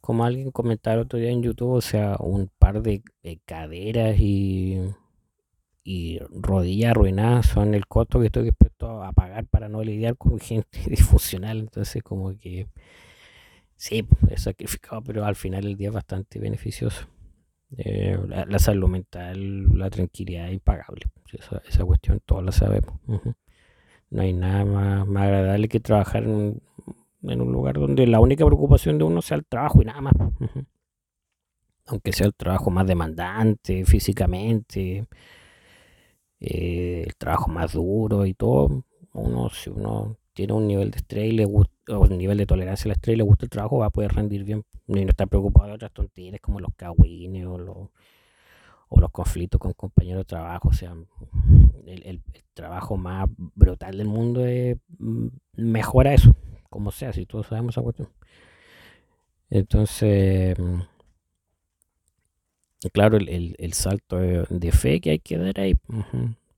Como 0.00 0.24
alguien 0.24 0.50
comentaba 0.50 1.02
otro 1.02 1.18
día 1.18 1.30
en 1.30 1.42
YouTube, 1.42 1.72
o 1.72 1.80
sea, 1.80 2.16
un 2.20 2.50
par 2.58 2.80
de, 2.80 3.02
caderas 3.44 4.18
y, 4.18 4.78
y 5.84 6.18
rodillas 6.30 6.92
arruinadas 6.92 7.46
son 7.46 7.74
el 7.74 7.86
costo 7.86 8.20
que 8.20 8.26
estoy 8.26 8.44
dispuesto 8.44 9.02
a 9.02 9.12
pagar 9.12 9.46
para 9.46 9.68
no 9.68 9.82
lidiar 9.82 10.16
con 10.16 10.38
gente 10.40 10.80
disfuncional. 10.88 11.58
Entonces, 11.58 12.02
como 12.02 12.36
que 12.38 12.68
Sí, 13.78 14.04
es 14.30 14.42
sacrificado, 14.42 15.02
pero 15.02 15.24
al 15.24 15.36
final 15.36 15.64
el 15.64 15.76
día 15.76 15.88
es 15.88 15.94
bastante 15.94 16.40
beneficioso. 16.40 17.06
Eh, 17.76 18.18
la, 18.26 18.58
salud 18.58 18.88
mental, 18.88 19.66
la 19.78 19.90
tranquilidad 19.90 20.48
es 20.48 20.54
impagable. 20.54 21.02
Esa, 21.32 21.84
cuestión 21.84 22.20
todos 22.24 22.42
la 22.42 22.52
sabemos. 22.52 22.98
No 24.10 24.22
hay 24.22 24.32
nada 24.32 24.64
más, 24.64 25.08
agradable 25.22 25.68
que 25.68 25.80
trabajar 25.80 26.22
en 26.24 26.60
un, 27.22 27.52
lugar 27.52 27.78
donde 27.78 28.06
la 28.06 28.20
única 28.20 28.46
preocupación 28.46 28.96
de 28.98 29.04
uno 29.04 29.20
sea 29.20 29.36
el 29.36 29.44
trabajo 29.44 29.82
y 29.82 29.84
nada 29.84 30.00
más. 30.00 30.14
aunque 31.86 32.12
sea 32.12 32.26
el 32.26 32.34
trabajo 32.34 32.70
más 32.70 32.86
demandante 32.86 33.84
físicamente, 33.84 35.06
eh, 36.40 37.04
el 37.06 37.16
trabajo 37.16 37.50
más 37.50 37.72
duro 37.72 38.24
y 38.26 38.34
todo, 38.34 38.84
uno, 39.12 39.50
si 39.50 39.70
uno 39.70 40.16
tiene 40.38 40.52
un 40.52 40.68
nivel 40.68 40.92
de 40.92 40.98
estrés 40.98 41.32
y 41.32 41.32
le 41.32 41.44
gusta, 41.44 41.72
o 41.88 42.02
un 42.02 42.16
nivel 42.16 42.38
de 42.38 42.46
tolerancia 42.46 42.88
al 42.88 42.92
estrés 42.92 43.14
y 43.14 43.16
le 43.16 43.24
gusta 43.24 43.46
el 43.46 43.50
trabajo, 43.50 43.78
va 43.78 43.86
a 43.86 43.90
poder 43.90 44.12
rendir 44.12 44.44
bien 44.44 44.64
y 44.86 45.04
no 45.04 45.10
estar 45.10 45.26
preocupado 45.26 45.70
de 45.70 45.74
otras 45.74 45.92
tonterías 45.92 46.40
como 46.40 46.60
los 46.60 46.72
cagüines 46.76 47.44
o 47.44 47.58
los, 47.58 47.76
o 48.88 49.00
los 49.00 49.10
conflictos 49.10 49.60
con 49.60 49.72
compañeros 49.72 50.20
de 50.20 50.26
trabajo. 50.26 50.68
O 50.68 50.72
sea, 50.72 50.94
el, 51.86 52.22
trabajo 52.54 52.96
más 52.96 53.28
brutal 53.36 53.98
del 53.98 54.06
mundo 54.06 54.46
es 54.46 54.76
mm, 54.98 55.26
mejora 55.56 56.14
eso, 56.14 56.32
como 56.70 56.92
sea, 56.92 57.12
si 57.12 57.26
todos 57.26 57.48
sabemos 57.48 57.74
esa 57.74 57.82
cuestión. 57.82 58.08
Entonces, 59.50 60.56
mm, 60.56 60.82
claro, 62.92 63.16
el, 63.16 63.72
salto 63.72 64.18
de, 64.18 64.70
fe 64.70 65.00
que 65.00 65.10
hay 65.10 65.18
que 65.18 65.36
dar 65.36 65.58
ahí, 65.58 65.74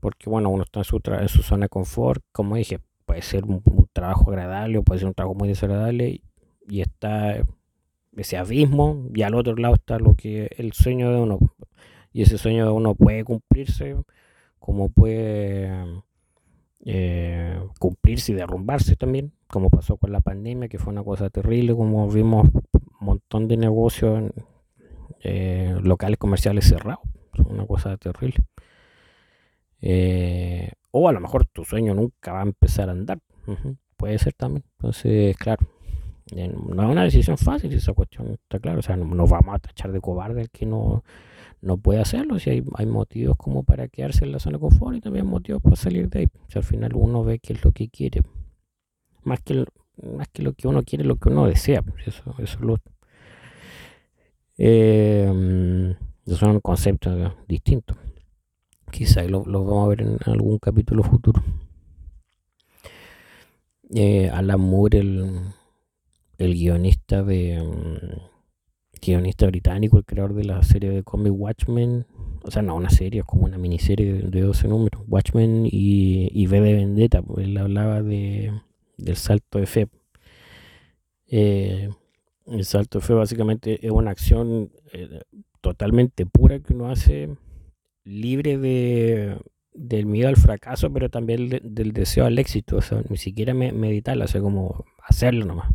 porque 0.00 0.28
bueno, 0.28 0.50
uno 0.50 0.64
está 0.64 0.80
en 0.80 0.84
su, 0.84 1.00
en 1.02 1.28
su 1.28 1.42
zona 1.42 1.64
de 1.64 1.70
confort, 1.70 2.22
como 2.30 2.56
dije, 2.56 2.78
puede 3.10 3.22
ser 3.22 3.44
un, 3.44 3.60
trabajo 3.92 4.30
agradable 4.30 4.78
o 4.78 4.84
puede 4.84 5.00
ser 5.00 5.08
un 5.08 5.14
trabajo 5.14 5.34
muy 5.34 5.48
desagradable 5.48 6.20
y, 6.68 6.80
está 6.80 7.42
ese 8.16 8.36
abismo 8.36 9.08
y 9.12 9.22
al 9.22 9.34
otro 9.34 9.56
lado 9.56 9.74
está 9.74 9.98
lo 9.98 10.14
que 10.14 10.48
el 10.58 10.72
sueño 10.72 11.10
de 11.10 11.20
uno. 11.20 11.40
Y 12.12 12.22
ese 12.22 12.38
sueño 12.38 12.64
de 12.64 12.70
uno 12.70 12.94
puede 12.94 13.24
cumplirse 13.24 13.96
como 14.60 14.90
puede 14.90 15.72
eh, 16.84 17.58
cumplirse 17.80 18.30
y 18.30 18.36
derrumbarse 18.36 18.94
también 18.94 19.32
como 19.48 19.70
pasó 19.70 19.96
con 19.96 20.12
la 20.12 20.20
pandemia 20.20 20.68
que 20.68 20.78
fue 20.78 20.92
una 20.92 21.02
cosa 21.02 21.30
terrible 21.30 21.74
como 21.74 22.08
vimos 22.08 22.48
un 22.72 23.06
montón 23.06 23.48
de 23.48 23.56
negocios 23.56 24.30
eh, 25.24 25.76
locales 25.82 26.16
comerciales 26.16 26.68
cerrados. 26.68 27.02
Una 27.44 27.66
cosa 27.66 27.96
terrible 27.96 28.44
eh, 29.80 30.72
o 30.90 31.08
a 31.08 31.12
lo 31.12 31.20
mejor 31.20 31.46
tu 31.46 31.64
sueño 31.64 31.94
nunca 31.94 32.32
va 32.32 32.40
a 32.40 32.44
empezar 32.44 32.88
a 32.88 32.92
andar. 32.92 33.20
Puede 33.96 34.18
ser 34.18 34.32
también. 34.34 34.64
Entonces, 34.78 35.36
claro, 35.36 35.66
no 36.34 36.82
es 36.82 36.88
una 36.88 37.04
decisión 37.04 37.36
fácil 37.38 37.72
esa 37.72 37.92
cuestión, 37.92 38.32
está 38.32 38.58
claro. 38.58 38.80
O 38.80 38.82
sea, 38.82 38.96
no 38.96 39.04
nos 39.14 39.30
vamos 39.30 39.54
a 39.54 39.58
tachar 39.58 39.92
de 39.92 40.00
cobarde 40.00 40.42
el 40.42 40.50
que 40.50 40.66
no, 40.66 41.04
no 41.60 41.78
puede 41.78 42.00
hacerlo. 42.00 42.38
Si 42.38 42.50
hay, 42.50 42.64
hay 42.74 42.86
motivos 42.86 43.36
como 43.36 43.62
para 43.62 43.88
quedarse 43.88 44.24
en 44.24 44.32
la 44.32 44.38
zona 44.38 44.56
de 44.56 44.60
confort 44.60 44.96
y 44.96 45.00
también 45.00 45.26
motivos 45.26 45.62
para 45.62 45.76
salir 45.76 46.08
de 46.08 46.20
ahí. 46.20 46.28
Si 46.48 46.58
al 46.58 46.64
final 46.64 46.92
uno 46.94 47.24
ve 47.24 47.38
qué 47.38 47.52
es 47.52 47.64
lo 47.64 47.72
que 47.72 47.88
quiere. 47.88 48.22
Más 49.22 49.40
que, 49.40 49.64
más 50.02 50.28
que 50.28 50.42
lo 50.42 50.54
que 50.54 50.68
uno 50.68 50.82
quiere, 50.82 51.04
lo 51.04 51.16
que 51.16 51.28
uno 51.28 51.46
desea. 51.46 51.82
Eso, 52.06 52.34
eso 52.38 52.58
es 52.58 52.60
lo. 52.60 52.78
Eh, 54.56 55.96
son 56.26 56.60
conceptos 56.60 57.32
distintos. 57.48 57.96
Quizá 58.90 59.22
lo, 59.24 59.44
vamos 59.44 59.86
a 59.86 59.88
ver 59.88 60.02
en 60.02 60.18
algún 60.26 60.58
capítulo 60.58 61.02
futuro. 61.02 61.42
Eh, 63.94 64.28
Alan 64.30 64.60
Moore, 64.60 64.98
el, 64.98 65.40
el 66.38 66.54
guionista 66.54 67.22
de 67.22 67.62
mm, 67.62 68.30
guionista 69.00 69.46
británico, 69.46 69.98
el 69.98 70.04
creador 70.04 70.34
de 70.34 70.44
la 70.44 70.62
serie 70.62 70.90
de 70.90 71.02
cómic 71.02 71.32
Watchmen, 71.34 72.06
o 72.42 72.50
sea, 72.50 72.62
no 72.62 72.74
una 72.76 72.90
serie, 72.90 73.20
es 73.20 73.26
como 73.26 73.44
una 73.44 73.58
miniserie 73.58 74.12
de, 74.14 74.40
12 74.40 74.68
números, 74.68 75.02
Watchmen 75.08 75.66
y, 75.66 76.28
y 76.32 76.46
V 76.46 76.60
de 76.60 76.74
Vendetta, 76.74 77.22
pues 77.22 77.46
él 77.46 77.56
hablaba 77.56 78.02
de, 78.02 78.52
del 78.96 79.16
salto 79.16 79.58
de 79.58 79.66
fe. 79.66 79.88
Eh, 81.26 81.90
el 82.46 82.64
salto 82.64 82.98
de 82.98 83.04
fe 83.04 83.14
básicamente 83.14 83.86
es 83.86 83.92
una 83.92 84.10
acción 84.10 84.70
eh, 84.92 85.20
totalmente 85.60 86.26
pura 86.26 86.58
que 86.58 86.72
uno 86.72 86.90
hace 86.90 87.36
libre 88.04 88.58
de, 88.58 89.38
del 89.72 90.06
miedo 90.06 90.28
al 90.28 90.36
fracaso, 90.36 90.92
pero 90.92 91.10
también 91.10 91.48
del 91.62 91.92
deseo 91.92 92.26
al 92.26 92.38
éxito, 92.38 92.78
o 92.78 93.02
ni 93.08 93.16
siquiera 93.16 93.54
meditarlo, 93.54 94.24
o 94.24 94.28
sea, 94.28 94.40
como 94.40 94.84
hacerlo 95.02 95.44
nomás. 95.44 95.72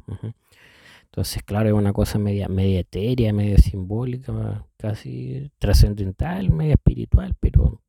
Entonces, 1.05 1.43
claro, 1.43 1.69
es 1.69 1.73
una 1.73 1.93
cosa 1.93 2.19
media, 2.19 2.49
media 2.49 2.81
etérea, 2.81 3.31
media 3.31 3.57
simbólica, 3.57 4.65
casi 4.77 5.49
trascendental, 5.59 6.49
media 6.49 6.73
espiritual, 6.73 7.35
pero 7.39 7.81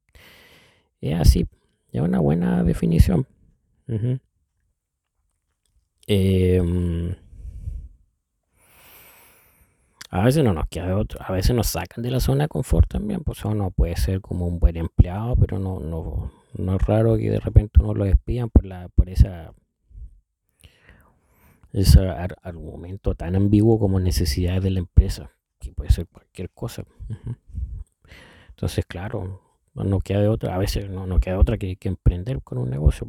es 1.01 1.15
así, 1.21 1.47
es 1.91 2.01
una 2.01 2.21
buena 2.21 2.63
definición. 2.63 3.27
A 10.17 10.25
veces 10.25 10.43
no 10.43 10.55
nos 10.55 10.67
queda 10.69 10.97
otro, 10.97 11.21
a 11.23 11.31
veces 11.31 11.55
nos 11.55 11.67
sacan 11.67 12.03
de 12.03 12.11
la 12.11 12.21
zona 12.21 12.45
de 12.45 12.49
confort 12.49 12.89
también, 12.89 13.21
pues 13.21 13.45
uno 13.45 13.71
puede 13.71 13.97
ser 13.97 14.23
como 14.23 14.47
un 14.47 14.59
buen 14.59 14.79
empleado, 14.79 15.37
pero 15.37 15.59
no, 15.59 15.79
no, 15.79 16.33
no 16.57 16.77
es 16.77 16.83
raro 16.83 17.19
que 17.19 17.31
de 17.31 17.39
repente 17.39 17.83
uno 17.83 17.93
lo 17.93 18.07
despidan 18.07 18.49
por 18.49 18.65
la, 18.65 18.89
por 18.89 19.11
esa 19.11 19.53
ese 21.75 22.01
argumento 22.43 23.15
tan 23.15 23.37
ambiguo 23.37 23.79
como 23.79 24.01
necesidades 24.01 24.63
de 24.63 24.71
la 24.71 24.79
empresa, 24.79 25.33
que 25.59 25.73
puede 25.73 25.91
ser 25.91 26.07
cualquier 26.07 26.49
cosa. 26.49 26.85
Entonces, 28.49 28.87
claro, 28.87 29.43
no 29.75 30.01
queda 30.01 30.23
de 30.23 30.29
otra, 30.29 30.55
a 30.55 30.59
veces 30.59 30.89
no, 30.89 31.07
no 31.07 31.21
queda 31.21 31.39
otra 31.39 31.59
que, 31.59 31.77
emprender 31.83 32.41
con 32.43 32.57
un 32.57 32.71
negocio. 32.71 33.07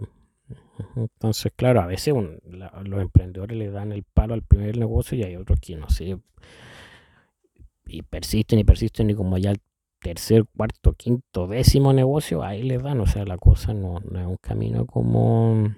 Entonces, 0.97 1.53
claro, 1.55 1.79
a 1.79 1.85
veces 1.85 2.13
los 2.43 3.01
emprendedores 3.01 3.57
le 3.57 3.71
dan 3.71 3.93
el 3.93 4.03
palo 4.03 4.33
al 4.33 4.43
primer 4.43 4.77
negocio 4.77 5.17
y 5.17 5.23
hay 5.23 5.37
otros 5.37 5.61
que, 5.61 5.77
no 5.77 5.89
sé, 5.89 6.19
y 7.87 8.01
persisten 8.01 8.59
y 8.59 8.63
persisten 8.63 9.09
y 9.09 9.15
como 9.15 9.37
ya 9.37 9.51
el 9.51 9.61
tercer, 9.99 10.45
cuarto, 10.55 10.93
quinto, 10.93 11.47
décimo 11.47 11.93
negocio, 11.93 12.43
ahí 12.43 12.63
les 12.63 12.81
dan, 12.81 12.99
o 12.99 13.07
sea, 13.07 13.25
la 13.25 13.37
cosa 13.37 13.73
no, 13.73 13.97
es 13.97 14.25
un 14.25 14.37
camino 14.37 14.85
como 14.85 15.75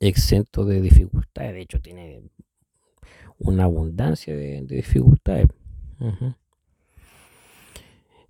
exento 0.00 0.64
de 0.64 0.80
dificultades, 0.80 1.52
de 1.52 1.60
hecho 1.60 1.80
tiene 1.80 2.22
una 3.38 3.64
abundancia 3.64 4.36
de, 4.36 4.62
dificultades. 4.62 5.48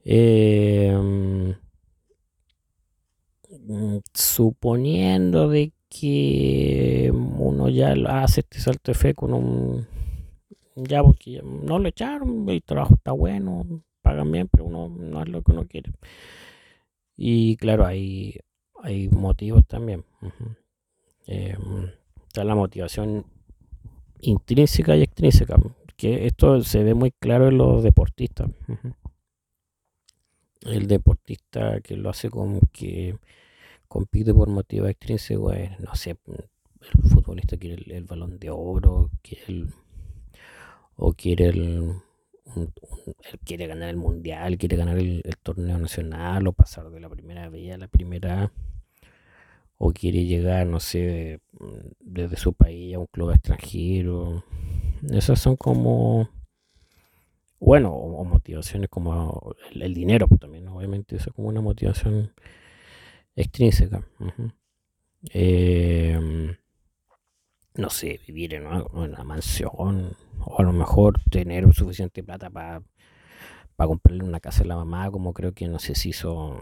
Em, 0.07 1.55
suponiendo 4.13 5.49
de 5.49 5.73
que 5.89 7.11
uno 7.13 7.69
ya 7.69 7.95
hace 8.09 8.41
este 8.41 8.61
salto 8.61 8.93
de 8.93 8.99
fe 8.99 9.15
con 9.15 9.33
un 9.33 9.87
ya 10.75 11.03
porque 11.03 11.41
no 11.43 11.79
lo 11.79 11.89
echaron, 11.89 12.49
el 12.49 12.63
trabajo 12.63 12.95
está 12.95 13.13
bueno, 13.13 13.83
pagan 14.03 14.31
bien, 14.31 14.49
pero 14.49 14.65
uno 14.65 14.89
no 14.89 15.23
es 15.23 15.29
lo 15.29 15.43
que 15.43 15.53
uno 15.53 15.67
quiere. 15.67 15.93
Y 17.17 17.57
claro, 17.57 17.87
hay, 17.87 18.39
hay 18.83 19.09
motivos 19.09 19.67
también. 19.67 20.05
Em, 21.27 21.91
está 22.27 22.45
la 22.45 22.55
motivación 22.55 23.25
intrínseca 24.21 24.97
y 24.97 25.03
extrínseca, 25.03 25.57
que 25.97 26.27
esto 26.27 26.61
se 26.63 26.83
ve 26.83 26.95
muy 26.95 27.13
claro 27.13 27.49
en 27.49 27.59
los 27.59 27.83
deportistas. 27.83 28.51
El 30.63 30.87
deportista 30.87 31.81
que 31.81 31.97
lo 31.97 32.11
hace 32.11 32.31
como 32.31 32.61
que 32.73 33.17
compite 33.87 34.35
por 34.35 34.49
motivos 34.49 34.89
extrínsecos, 34.91 35.55
no 35.79 35.95
sé, 35.95 36.17
el 36.27 37.11
futbolista 37.11 37.57
quiere 37.57 37.77
el, 37.77 37.91
el 37.93 38.05
balón 38.05 38.39
de 38.39 38.51
oro, 38.51 39.11
quiere 39.23 39.45
el 39.49 39.69
o 40.97 41.13
quiere 41.13 41.47
el, 41.47 41.95
quiere 43.45 43.67
ganar 43.67 43.89
el 43.89 43.97
mundial, 43.97 44.59
quiere 44.59 44.77
ganar 44.77 44.99
el, 44.99 45.23
torneo 45.43 45.79
nacional 45.79 46.47
o 46.47 46.53
pasar 46.53 46.91
de 46.91 47.01
la 47.01 47.09
primera 47.09 47.49
B 47.49 47.73
a 47.73 47.79
la 47.79 47.89
primera 47.89 48.53
o 49.79 49.93
quiere 49.93 50.25
llegar, 50.25 50.67
no 50.67 50.81
sé, 50.81 51.41
desde 52.01 52.37
su 52.37 52.53
país 52.55 52.95
a 52.95 52.99
un 53.01 53.07
club 53.07 53.31
extranjero. 53.33 54.45
Esas 55.11 55.41
son 55.41 55.57
como, 55.57 56.31
bueno, 57.59 57.93
o, 57.93 58.25
motivaciones 58.25 58.89
como 58.89 59.55
el, 59.73 59.95
dinero, 59.95 60.29
pues 60.29 60.41
también, 60.41 60.69
obviamente, 60.69 61.17
eso 61.17 61.31
es 61.31 61.37
como 61.37 61.49
una 61.49 61.61
motivación 61.61 62.33
extrínseca 63.37 64.07
no 67.77 67.91
sé, 67.91 68.21
vivir 68.27 68.55
en 68.55 68.67
una, 68.67 69.25
mansión 69.25 70.17
o 70.41 70.61
a 70.61 70.63
lo 70.63 70.73
mejor 70.73 71.21
tener 71.31 71.73
suficiente 71.75 72.23
plata 72.23 72.51
para 72.51 72.83
comprarle 73.77 74.25
una 74.25 74.41
casa 74.41 74.63
a 74.63 74.67
la 74.67 74.77
mamá, 74.77 75.11
como 75.11 75.33
creo 75.33 75.53
que 75.53 75.69
no 75.69 75.79
sé 75.79 75.95
si 75.95 76.11
hizo 76.11 76.61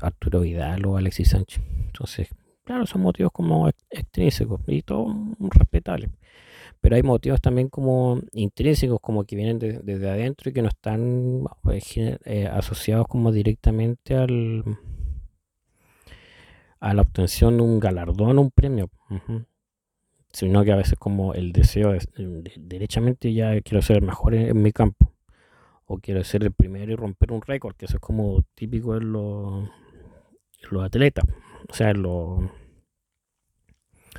Arturo 0.00 0.40
Vidal 0.40 0.84
o 0.86 0.96
Alexis 0.96 1.30
Sánchez. 1.30 1.62
Entonces, 1.86 2.28
claro, 2.64 2.86
son 2.86 3.02
motivos 3.02 3.32
como 3.32 3.68
extrínsecos 3.90 4.60
y 4.66 4.82
todo 4.82 5.14
respetable. 5.38 6.10
Pero 6.80 6.96
hay 6.96 7.02
motivos 7.02 7.40
también 7.40 7.68
como 7.68 8.20
intrínsecos, 8.32 9.00
como 9.00 9.24
que 9.24 9.36
vienen 9.36 9.58
desde 9.58 10.10
adentro 10.10 10.50
y 10.50 10.52
que 10.52 10.62
no 10.62 10.68
están 10.68 11.44
eh, 11.70 12.18
eh, 12.24 12.46
asociados 12.46 13.06
como 13.08 13.32
directamente 13.32 14.16
al 14.16 14.64
a 16.84 16.92
la 16.92 17.00
obtención 17.00 17.56
de 17.56 17.62
un 17.62 17.80
galardón 17.80 18.36
o 18.36 18.42
un 18.42 18.50
premio 18.50 18.90
sino 20.34 20.64
que 20.64 20.72
a 20.72 20.76
veces 20.76 20.98
como 20.98 21.32
el 21.32 21.52
deseo 21.52 21.92
de, 21.92 22.52
derechamente 22.56 23.32
ya 23.32 23.60
quiero 23.60 23.80
ser 23.82 24.02
mejor 24.02 24.34
en, 24.34 24.60
mi 24.60 24.72
campo 24.72 25.12
o 25.86 25.98
quiero 25.98 26.24
ser 26.24 26.42
el 26.42 26.52
primero 26.52 26.92
y 26.92 26.96
romper 26.96 27.30
un 27.30 27.40
récord, 27.40 27.76
que 27.76 27.84
eso 27.84 27.98
es 27.98 28.00
como 28.00 28.42
típico 28.56 28.96
en 28.96 29.12
los, 29.12 29.68
los 30.70 30.84
atletas, 30.84 31.24
o 31.68 31.72
sea, 31.72 31.90
en 31.90 32.02
los, 32.02 32.50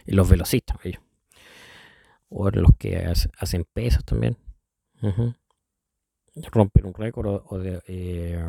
los 0.06 0.30
velocistas, 0.30 0.78
o 2.30 2.48
en 2.48 2.62
los 2.62 2.72
que 2.78 3.12
hacen 3.38 3.66
pesas 3.74 4.06
también. 4.06 4.38
Romper 6.52 6.86
un 6.86 6.94
récord 6.94 7.44
o, 7.46 7.60
de, 7.60 7.82
eh, 7.88 8.42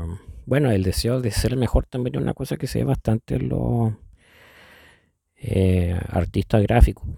bueno, 0.44 0.70
el 0.70 0.84
deseo 0.84 1.20
de 1.20 1.32
ser 1.32 1.52
el 1.52 1.58
mejor 1.58 1.86
también 1.86 2.14
es 2.14 2.22
una 2.22 2.34
cosa 2.34 2.56
que 2.56 2.68
se 2.68 2.78
ve 2.78 2.84
bastante 2.84 3.36
en 3.36 3.48
los 3.48 3.92
eh, 5.36 5.98
artistas 6.10 6.62
gráficos. 6.62 7.08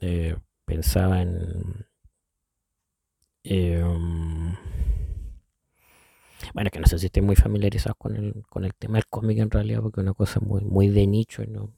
Eh, 0.00 0.36
pensaba 0.64 1.22
en 1.22 1.86
bueno, 6.54 6.70
que 6.70 6.80
no 6.80 6.86
sé 6.86 6.98
si 6.98 7.06
estén 7.06 7.24
muy 7.24 7.36
familiarizados 7.36 7.96
con 7.98 8.16
el, 8.16 8.42
con 8.48 8.64
el 8.64 8.74
tema 8.74 8.94
del 8.98 9.06
cómic 9.06 9.38
en 9.38 9.50
realidad, 9.50 9.80
porque 9.82 10.00
es 10.00 10.04
una 10.04 10.14
cosa 10.14 10.40
muy, 10.40 10.62
muy 10.62 10.88
de 10.88 11.06
nicho 11.06 11.42
y, 11.42 11.48
no, 11.48 11.72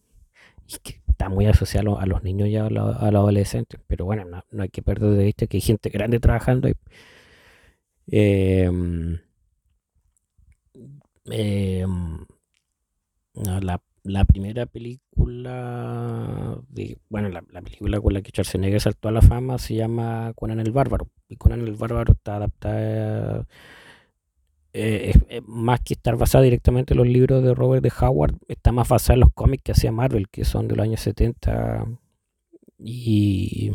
que 0.83 1.01
está 1.09 1.29
muy 1.29 1.47
asociado 1.47 1.99
a 1.99 2.07
los 2.07 2.23
niños 2.23 2.49
y 2.49 2.57
a, 2.57 2.69
los 2.71 2.97
adolescentes. 2.97 3.81
Pero 3.87 4.05
bueno, 4.05 4.25
no, 4.51 4.63
hay 4.63 4.69
que 4.69 4.83
perder 4.83 5.11
de 5.11 5.25
vista 5.25 5.47
que 5.47 5.57
hay 5.59 5.61
gente 5.63 5.91
grande 5.91 6.21
trabajando. 6.21 6.69
Y, 6.69 6.75
em, 8.07 9.19
em, 11.27 12.27
la, 13.35 13.81
la, 14.09 14.25
primera 14.25 14.67
película, 14.67 16.59
de, 16.69 16.99
bueno, 17.09 17.29
la, 17.29 17.43
la, 17.50 17.62
película 17.62 18.00
con 18.00 18.15
la 18.15 18.23
que 18.23 18.31
Schwarzenegger 18.31 18.81
saltó 18.81 19.09
a 19.09 19.12
la 19.12 19.23
fama 19.23 19.59
se 19.59 19.75
llama 19.75 20.33
Conan 20.35 20.61
el 20.61 20.73
Bárbaro. 20.73 21.09
Y 21.29 21.37
Conan 21.37 21.61
el 21.67 21.75
Bárbaro 21.75 22.12
está 22.12 22.37
adaptada 22.37 23.47
eh, 24.75 25.12
más 25.47 25.81
que 25.81 25.95
estar 25.95 26.17
basada 26.17 26.45
directamente 26.45 26.95
en 26.95 26.99
los 26.99 27.09
libros 27.09 27.43
de 27.43 27.55
Robert 27.55 27.83
de 27.83 27.93
Howard, 28.00 28.37
está 28.49 28.71
más 28.71 28.88
basada 28.88 29.15
en 29.15 29.21
los 29.21 29.31
cómics 29.35 29.62
que 29.65 29.73
hacía 29.73 29.91
Marvel, 29.91 30.29
que 30.29 30.45
son 30.45 30.69
de 30.69 30.77
los 30.77 30.85
años 30.85 31.00
70. 31.00 31.87
Y 32.79 33.73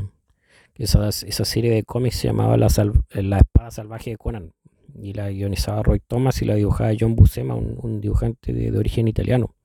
esa, 0.76 1.10
esa 1.10 1.46
serie 1.46 1.72
de 1.72 1.84
cómics 1.84 2.16
se 2.18 2.28
llamaba 2.28 2.58
La, 2.58 2.68
la 3.16 3.38
Espada 3.38 3.72
Salvaje 3.72 4.12
de 4.12 4.18
Conan. 4.18 4.54
Y 4.96 5.14
la 5.14 5.30
guionizaba 5.30 5.82
Roy 5.82 6.00
Thomas 6.00 6.42
y 6.42 6.46
la 6.46 6.56
dibujaba 6.56 6.92
John 6.98 7.16
Buscema, 7.16 7.56
un, 7.56 8.00
dibujante 8.00 8.54
de, 8.54 8.78
origen 8.78 9.08
italiano. 9.08 9.56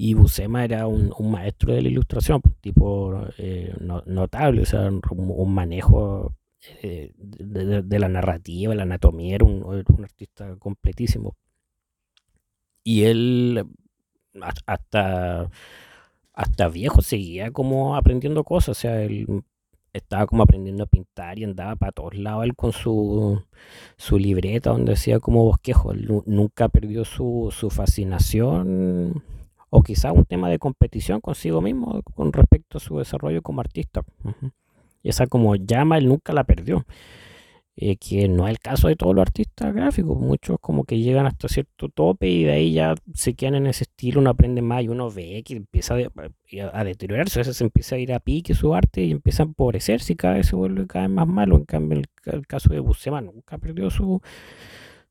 Y 0.00 0.14
Buscema 0.14 0.64
era 0.64 0.86
un, 0.86 1.12
maestro 1.28 1.74
de 1.74 1.82
la 1.82 1.88
ilustración, 1.88 2.40
pues, 2.40 2.54
tipo 2.60 3.20
eh, 3.36 3.74
notable, 4.06 4.62
o 4.62 4.64
sea, 4.64 4.88
un 5.10 5.52
manejo 5.52 6.36
eh, 6.82 7.10
de, 7.16 7.98
la 7.98 8.08
narrativa, 8.08 8.76
la 8.76 8.84
anatomía, 8.84 9.34
era 9.34 9.44
un, 9.44 9.84
artista 10.04 10.54
completísimo. 10.60 11.34
Y 12.84 13.06
él 13.06 13.66
hasta, 14.66 15.50
hasta 16.32 16.68
viejo 16.68 17.02
seguía 17.02 17.50
como 17.50 17.96
aprendiendo 17.96 18.44
cosas, 18.44 18.78
o 18.78 18.80
sea, 18.80 19.02
él 19.02 19.26
estaba 19.92 20.26
como 20.28 20.44
aprendiendo 20.44 20.84
a 20.84 20.86
pintar 20.86 21.40
y 21.40 21.44
andaba 21.44 21.74
para 21.74 21.90
todos 21.90 22.14
lados 22.14 22.46
con 22.54 22.70
su, 22.72 23.42
su 23.96 24.16
libreta 24.16 24.70
donde 24.70 24.92
decía 24.92 25.18
como 25.18 25.42
bosquejo, 25.42 25.92
nunca 25.92 26.68
perdió 26.68 27.04
su, 27.04 27.48
su 27.50 27.68
fascinación 27.68 29.24
o 29.70 29.82
quizá 29.82 30.12
un 30.12 30.24
tema 30.24 30.48
de 30.48 30.58
competición 30.58 31.20
consigo 31.20 31.60
mismo 31.60 32.02
con 32.14 32.32
respecto 32.32 32.78
a 32.78 32.80
su 32.80 32.98
desarrollo 32.98 33.42
como 33.42 33.60
artista. 33.60 34.02
Y 35.02 35.10
esa 35.10 35.26
como 35.26 35.56
llama, 35.56 35.98
él 35.98 36.08
nunca 36.08 36.32
la 36.32 36.44
perdió. 36.44 36.84
Eh, 37.80 37.96
que 37.96 38.26
no 38.26 38.48
es 38.48 38.50
el 38.50 38.58
caso 38.58 38.88
de 38.88 38.96
todos 38.96 39.14
los 39.14 39.22
artistas 39.22 39.72
gráficos. 39.72 40.18
Muchos 40.18 40.58
como 40.60 40.82
que 40.82 40.98
llegan 40.98 41.26
hasta 41.26 41.46
cierto 41.46 41.88
tope 41.88 42.26
y 42.28 42.42
de 42.42 42.50
ahí 42.50 42.72
ya 42.72 42.96
se 43.14 43.34
quedan 43.34 43.54
en 43.54 43.66
ese 43.68 43.84
estilo, 43.84 44.20
uno 44.20 44.30
aprende 44.30 44.62
más 44.62 44.82
y 44.82 44.88
uno 44.88 45.12
ve 45.12 45.44
que 45.44 45.54
empieza 45.54 45.94
a, 45.94 46.84
deteriorarse. 46.84 47.38
A 47.38 47.42
veces 47.42 47.56
se 47.56 47.62
empieza 47.62 47.94
a 47.94 47.98
ir 48.00 48.12
a 48.12 48.18
pique 48.18 48.54
su 48.54 48.74
arte 48.74 49.04
y 49.04 49.12
empieza 49.12 49.44
a 49.44 49.46
empobrecerse 49.46 50.12
y 50.12 50.16
cada 50.16 50.34
vez 50.34 50.48
se 50.48 50.56
vuelve 50.56 50.88
cada 50.88 51.06
vez 51.06 51.14
más 51.14 51.28
malo. 51.28 51.56
En 51.56 51.66
cambio, 51.66 52.02
el, 52.24 52.46
caso 52.48 52.70
de 52.70 52.80
Buscema 52.80 53.20
nunca 53.20 53.58
perdió 53.58 53.90
su, 53.90 54.20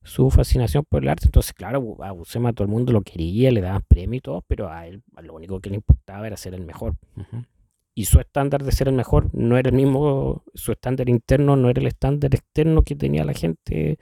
su 0.07 0.29
fascinación 0.31 0.83
por 0.89 1.03
el 1.03 1.09
arte. 1.09 1.25
Entonces, 1.27 1.53
claro, 1.53 1.97
a 2.03 2.11
Buscema 2.11 2.53
todo 2.53 2.65
el 2.65 2.71
mundo 2.71 2.93
lo 2.93 3.01
quería, 3.01 3.51
le 3.51 3.61
daban 3.61 3.83
premio 3.87 4.17
y 4.17 4.21
todo, 4.21 4.43
pero 4.47 4.69
a 4.71 4.87
él 4.87 5.03
lo 5.21 5.35
único 5.35 5.59
que 5.59 5.69
le 5.69 5.75
importaba 5.75 6.25
era 6.25 6.37
ser 6.37 6.53
el 6.53 6.65
mejor 6.65 6.95
y 7.97 8.05
su 8.05 8.19
estándar 8.19 8.63
de 8.63 8.71
ser 8.71 8.89
el 8.89 8.93
mejor 8.93 9.33
no 9.33 9.57
era 9.57 9.71
el 9.71 9.75
mismo, 9.75 10.43
su 10.53 10.71
estándar 10.71 11.09
interno 11.09 11.55
no 11.55 11.67
era 11.67 11.81
el 11.81 11.87
estándar 11.87 12.35
externo 12.35 12.83
que 12.83 12.95
tenía 12.95 13.25
la 13.25 13.33
gente 13.33 13.97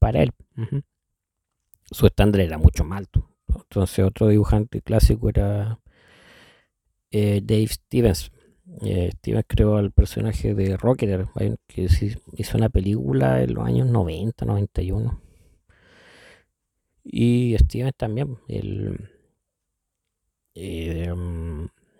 para 0.00 0.24
él. 0.24 0.32
Su 1.88 2.06
estándar 2.06 2.40
era 2.40 2.58
mucho 2.58 2.82
más 2.82 2.98
alto. 2.98 3.30
Entonces 3.46 4.04
otro 4.04 4.26
dibujante 4.26 4.82
clásico 4.82 5.28
era 5.28 5.78
eh, 7.12 7.40
Dave 7.40 7.68
Stevens. 7.68 8.32
Eh, 8.82 9.12
Stevens 9.18 9.44
creó 9.46 9.76
al 9.76 9.92
personaje 9.92 10.56
de 10.56 10.76
Rocketer, 10.76 11.28
que 11.68 11.86
hizo 12.32 12.58
una 12.58 12.70
película 12.70 13.40
en 13.40 13.54
los 13.54 13.64
años 13.64 13.86
90, 13.86 14.46
91. 14.46 15.27
Y 17.10 17.56
Stevens 17.58 17.94
también, 17.96 18.36
el, 18.48 19.10
eh, 20.54 21.12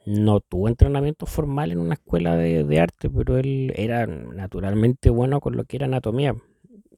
no 0.07 0.41
tuvo 0.41 0.69
entrenamiento 0.69 1.27
formal 1.27 1.73
en 1.73 1.79
una 1.79 1.95
escuela 1.95 2.37
de, 2.37 2.81
arte, 2.81 3.09
pero 3.11 3.39
él 3.39 3.73
era 3.77 4.07
naturalmente 4.07 5.11
bueno 5.11 5.41
con 5.41 5.57
lo 5.57 5.65
que 5.65 5.77
era 5.77 5.87
anatomía. 5.87 6.35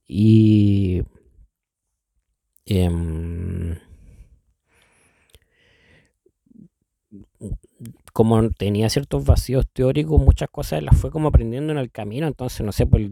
Y 0.07 1.03
em, 2.67 3.77
como 8.13 8.51
tenía 8.51 8.89
ciertos 8.91 9.25
vacíos 9.25 9.67
teóricos, 9.73 10.21
muchas 10.21 10.49
cosas 10.51 10.83
las 10.83 10.97
fue 10.97 11.11
como 11.11 11.29
aprendiendo 11.29 11.73
en 11.73 11.79
el 11.79 11.91
camino. 11.91 12.27
Entonces, 12.27 12.65
no 12.65 12.73
sé, 12.73 12.87
pues, 12.87 13.09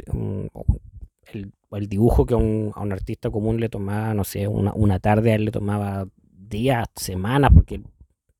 el, 1.72 1.88
dibujo 1.88 2.26
que 2.26 2.34
a 2.34 2.36
un, 2.36 2.72
a 2.74 2.82
un, 2.82 2.92
artista 2.92 3.30
común 3.30 3.60
le 3.60 3.68
tomaba, 3.68 4.14
no 4.14 4.24
sé, 4.24 4.48
una, 4.48 4.72
una 4.74 4.98
tarde 4.98 5.32
a 5.32 5.34
él 5.36 5.46
le 5.46 5.50
tomaba 5.50 6.06
días, 6.22 6.86
semanas, 6.96 7.50
porque 7.54 7.82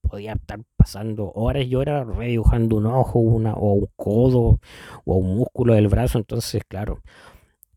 podía 0.03 0.33
estar 0.33 0.61
pasando 0.77 1.31
horas 1.35 1.67
y 1.67 1.75
horas 1.75 2.07
redibujando 2.07 2.77
un 2.77 2.87
ojo 2.87 3.19
una, 3.19 3.55
o 3.55 3.75
un 3.75 3.89
codo 3.97 4.61
o 5.05 5.17
un 5.17 5.37
músculo 5.37 5.75
del 5.75 5.89
brazo. 5.89 6.19
Entonces, 6.19 6.63
claro. 6.67 7.03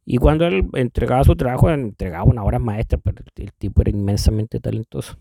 Y 0.06 0.18
cuando 0.18 0.46
él 0.48 0.68
entregaba 0.74 1.24
su 1.24 1.36
trabajo, 1.36 1.70
entregaba 1.70 2.24
una 2.24 2.44
hora 2.44 2.60
maestra, 2.60 2.98
pero 2.98 3.24
el 3.36 3.54
tipo 3.54 3.82
era 3.82 3.92
inmensamente 3.92 4.60
talentoso. 4.60 5.18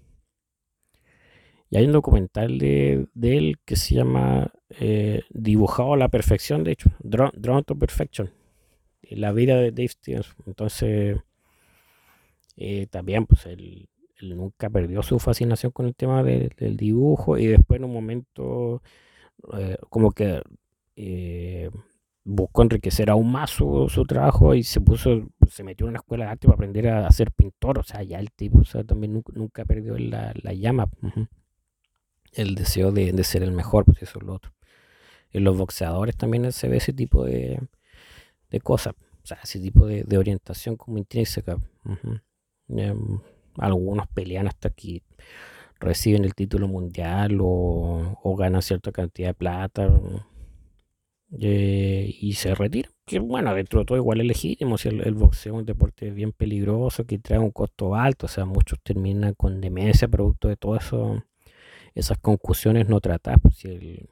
Y 1.68 1.76
hay 1.76 1.84
un 1.86 1.92
documental 1.92 2.58
de, 2.58 3.06
él 3.22 3.56
que 3.64 3.76
se 3.76 3.94
llama 3.94 4.50
eh, 4.70 5.22
Dibujado 5.30 5.94
a 5.94 5.96
la 5.96 6.08
perfección, 6.08 6.64
de 6.64 6.72
hecho, 6.72 6.90
Drawn, 7.00 7.64
to 7.64 7.76
Perfection. 7.76 8.30
La 9.10 9.32
vida 9.32 9.56
de 9.56 9.72
Dave 9.72 9.88
Stevens. 9.88 10.34
Entonces, 10.46 11.18
eh, 12.56 12.86
también, 12.90 13.26
pues, 13.26 13.46
él 13.46 13.88
nunca 14.22 14.68
perdió 14.70 15.02
su 15.02 15.18
fascinación 15.18 15.72
con 15.72 15.86
el 15.86 15.94
tema 15.94 16.22
del 16.22 16.76
dibujo 16.76 17.38
y 17.38 17.46
después 17.46 17.78
en 17.78 17.84
un 17.84 17.92
momento 17.92 18.82
eh, 19.56 19.76
como 19.88 20.12
que 20.12 20.42
eh, 20.96 21.70
buscó 22.24 22.62
enriquecer 22.62 23.10
aún 23.10 23.32
más 23.32 23.50
su, 23.50 24.04
trabajo 24.06 24.54
y 24.54 24.62
se 24.62 24.80
puso, 24.80 25.28
se 25.50 25.64
metió 25.64 25.86
en 25.86 25.90
una 25.90 25.98
escuela 25.98 26.26
de 26.26 26.30
arte 26.32 26.46
para 26.46 26.54
aprender 26.56 26.88
a, 26.88 27.10
ser 27.10 27.32
pintor, 27.32 27.78
o 27.78 27.82
sea, 27.82 28.02
ya 28.02 28.18
el 28.18 28.30
tipo 28.30 28.62
también 28.86 29.22
nunca, 29.34 29.64
perdió 29.64 29.96
la, 29.98 30.32
llama, 30.52 30.88
el 32.32 32.54
deseo 32.54 32.92
de, 32.92 33.24
ser 33.24 33.42
el 33.42 33.52
mejor, 33.52 33.84
pues 33.84 34.02
eso 34.02 34.18
es 34.18 34.24
lo 34.24 34.34
otro. 34.34 34.52
En 35.32 35.44
los 35.44 35.56
boxeadores 35.56 36.16
también 36.16 36.52
se 36.52 36.68
ve 36.68 36.76
ese 36.78 36.92
tipo 36.92 37.24
de, 37.24 37.60
cosas, 38.58 38.94
o 39.22 39.26
sea, 39.26 39.38
ese 39.44 39.60
tipo 39.60 39.86
de, 39.86 40.18
orientación 40.18 40.76
como 40.76 40.98
intrínseca. 40.98 41.56
Algunos 43.56 44.06
pelean 44.08 44.48
hasta 44.48 44.70
que 44.70 45.02
reciben 45.80 46.24
el 46.24 46.34
título 46.34 46.68
mundial 46.68 47.38
o, 47.40 48.36
ganan 48.38 48.62
cierta 48.62 48.92
cantidad 48.92 49.28
de 49.30 49.34
plata 49.34 49.90
eh, 51.38 52.16
y 52.20 52.34
se 52.34 52.54
retiran. 52.54 52.92
Que 53.04 53.18
bueno, 53.18 53.54
dentro 53.54 53.80
de 53.80 53.86
todo 53.86 53.98
igual 53.98 54.20
es 54.20 54.26
legítimo. 54.26 54.78
Si 54.78 54.88
el, 54.88 55.14
boxeo 55.14 55.54
es 55.54 55.60
un 55.60 55.66
deporte 55.66 56.10
bien 56.10 56.32
peligroso 56.32 57.04
que 57.04 57.18
trae 57.18 57.38
un 57.38 57.50
costo 57.50 57.94
alto, 57.94 58.26
o 58.26 58.28
sea, 58.28 58.44
muchos 58.44 58.78
terminan 58.82 59.34
con 59.34 59.60
demencia 59.60 60.08
producto 60.08 60.48
de 60.48 60.56
todo 60.56 60.76
eso, 60.76 61.24
esas 61.94 62.18
conclusiones 62.18 62.88
no 62.88 63.00
tratadas. 63.00 63.40
Pues, 63.42 63.56
si 63.56 63.68
el, 63.68 64.08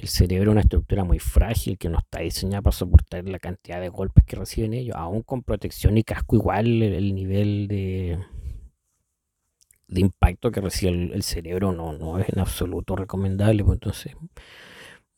el 0.00 0.08
cerebro 0.08 0.50
es 0.50 0.52
una 0.52 0.60
estructura 0.62 1.04
muy 1.04 1.18
frágil 1.18 1.76
que 1.76 1.90
no 1.90 1.98
está 1.98 2.20
diseñada 2.20 2.62
para 2.62 2.76
soportar 2.76 3.28
la 3.28 3.38
cantidad 3.38 3.80
de 3.80 3.90
golpes 3.90 4.24
que 4.24 4.36
reciben 4.36 4.72
ellos. 4.72 4.96
Aún 4.96 5.22
con 5.22 5.42
protección 5.42 5.98
y 5.98 6.04
casco 6.04 6.36
igual 6.36 6.82
el, 6.82 7.14
nivel 7.14 7.68
de, 7.68 8.18
impacto 9.88 10.50
que 10.50 10.62
recibe 10.62 11.12
el, 11.12 11.22
cerebro 11.22 11.72
no, 11.72 11.92
no 11.92 12.18
es 12.18 12.30
en 12.30 12.38
absoluto 12.38 12.96
recomendable. 12.96 13.62
Pues 13.62 13.76
entonces 13.76 14.16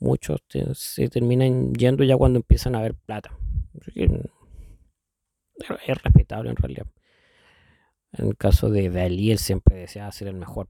muchos 0.01 0.41
se 0.75 1.09
terminan 1.09 1.73
yendo 1.75 2.03
ya 2.03 2.17
cuando 2.17 2.41
empiezan 2.41 2.75
a 2.75 2.83
ver 2.83 2.97
plata. 2.97 3.39
es 3.95 4.11
respetable 6.03 6.51
en 6.51 6.57
realidad. 6.57 6.87
En 8.15 8.27
el 8.27 8.37
caso 8.37 8.69
de 8.69 8.91
Dalí, 8.91 9.31
él 9.31 9.39
siempre 9.39 9.77
deseaba 9.77 10.11
ser 10.11 10.27
el 10.27 10.35
mejor. 10.35 10.67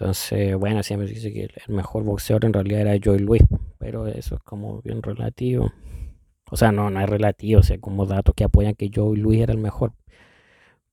Entonces, 0.00 0.56
bueno, 0.56 0.82
siempre 0.82 1.06
dice 1.06 1.30
que 1.30 1.42
el 1.42 1.74
mejor 1.74 2.04
boxeador 2.04 2.46
en 2.46 2.54
realidad 2.54 2.80
era 2.80 2.98
Joy 2.98 3.18
Luis, 3.18 3.42
pero 3.76 4.06
eso 4.06 4.36
es 4.36 4.40
como 4.40 4.80
bien 4.80 5.02
relativo. 5.02 5.70
O 6.50 6.56
sea, 6.56 6.72
no, 6.72 6.88
no 6.88 7.02
es 7.02 7.08
relativo, 7.08 7.60
o 7.60 7.62
sea, 7.62 7.78
como 7.78 8.06
datos 8.06 8.34
que 8.34 8.44
apoyan 8.44 8.74
que 8.74 8.88
Joy 8.88 9.18
Luis 9.18 9.42
era 9.42 9.52
el 9.52 9.58
mejor. 9.58 9.92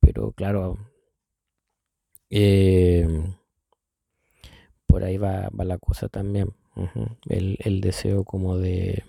Pero 0.01 0.33
claro, 0.33 0.77
eh, 2.29 3.07
por 4.85 5.05
ahí 5.05 5.17
va, 5.17 5.49
la 5.53 5.77
cosa 5.77 6.09
también. 6.09 6.49
el, 7.29 7.79
deseo 7.79 8.25
como 8.25 8.57
de... 8.57 9.05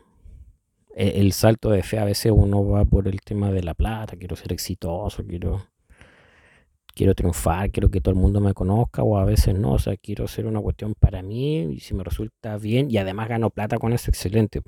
E, 0.95 1.21
el, 1.21 1.33
salto 1.33 1.71
de 1.71 1.83
fe, 1.83 1.99
a 1.99 2.05
veces 2.05 2.31
uno 2.33 2.65
va 2.65 2.85
por 2.85 3.09
el 3.09 3.21
tema 3.23 3.51
de 3.51 3.65
la 3.65 3.75
plata, 3.75 4.17
quiero 4.17 4.37
ser 4.37 4.53
exitoso, 4.53 5.25
quiero 5.27 5.67
quiero 6.99 7.15
triunfar, 7.15 7.71
quiero 7.71 7.91
que 7.91 8.01
todo 8.01 8.13
el 8.13 8.21
mundo 8.21 8.41
me 8.41 8.55
conozca 8.55 9.05
o 9.05 9.19
a 9.19 9.25
veces 9.25 9.55
no, 9.55 9.75
o 9.75 9.79
sea, 9.79 9.97
quiero 9.97 10.25
hacer 10.25 10.47
una 10.47 10.61
cuestión 10.61 10.95
para 10.99 11.23
mí 11.23 11.61
y 11.75 11.79
si 11.79 11.95
me 11.95 12.03
resulta 12.03 12.59
bien 12.59 12.91
y 12.91 12.99
además 12.99 13.29
gano 13.29 13.51
plata 13.51 13.79
con 13.79 13.93
eso, 13.93 14.11
excelente. 14.11 14.63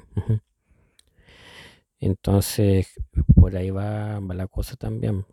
Entonces, 1.98 2.94
por 3.34 3.56
ahí 3.56 3.70
va, 3.70 4.20
la 4.20 4.46
cosa 4.46 4.76
también. 4.76 5.26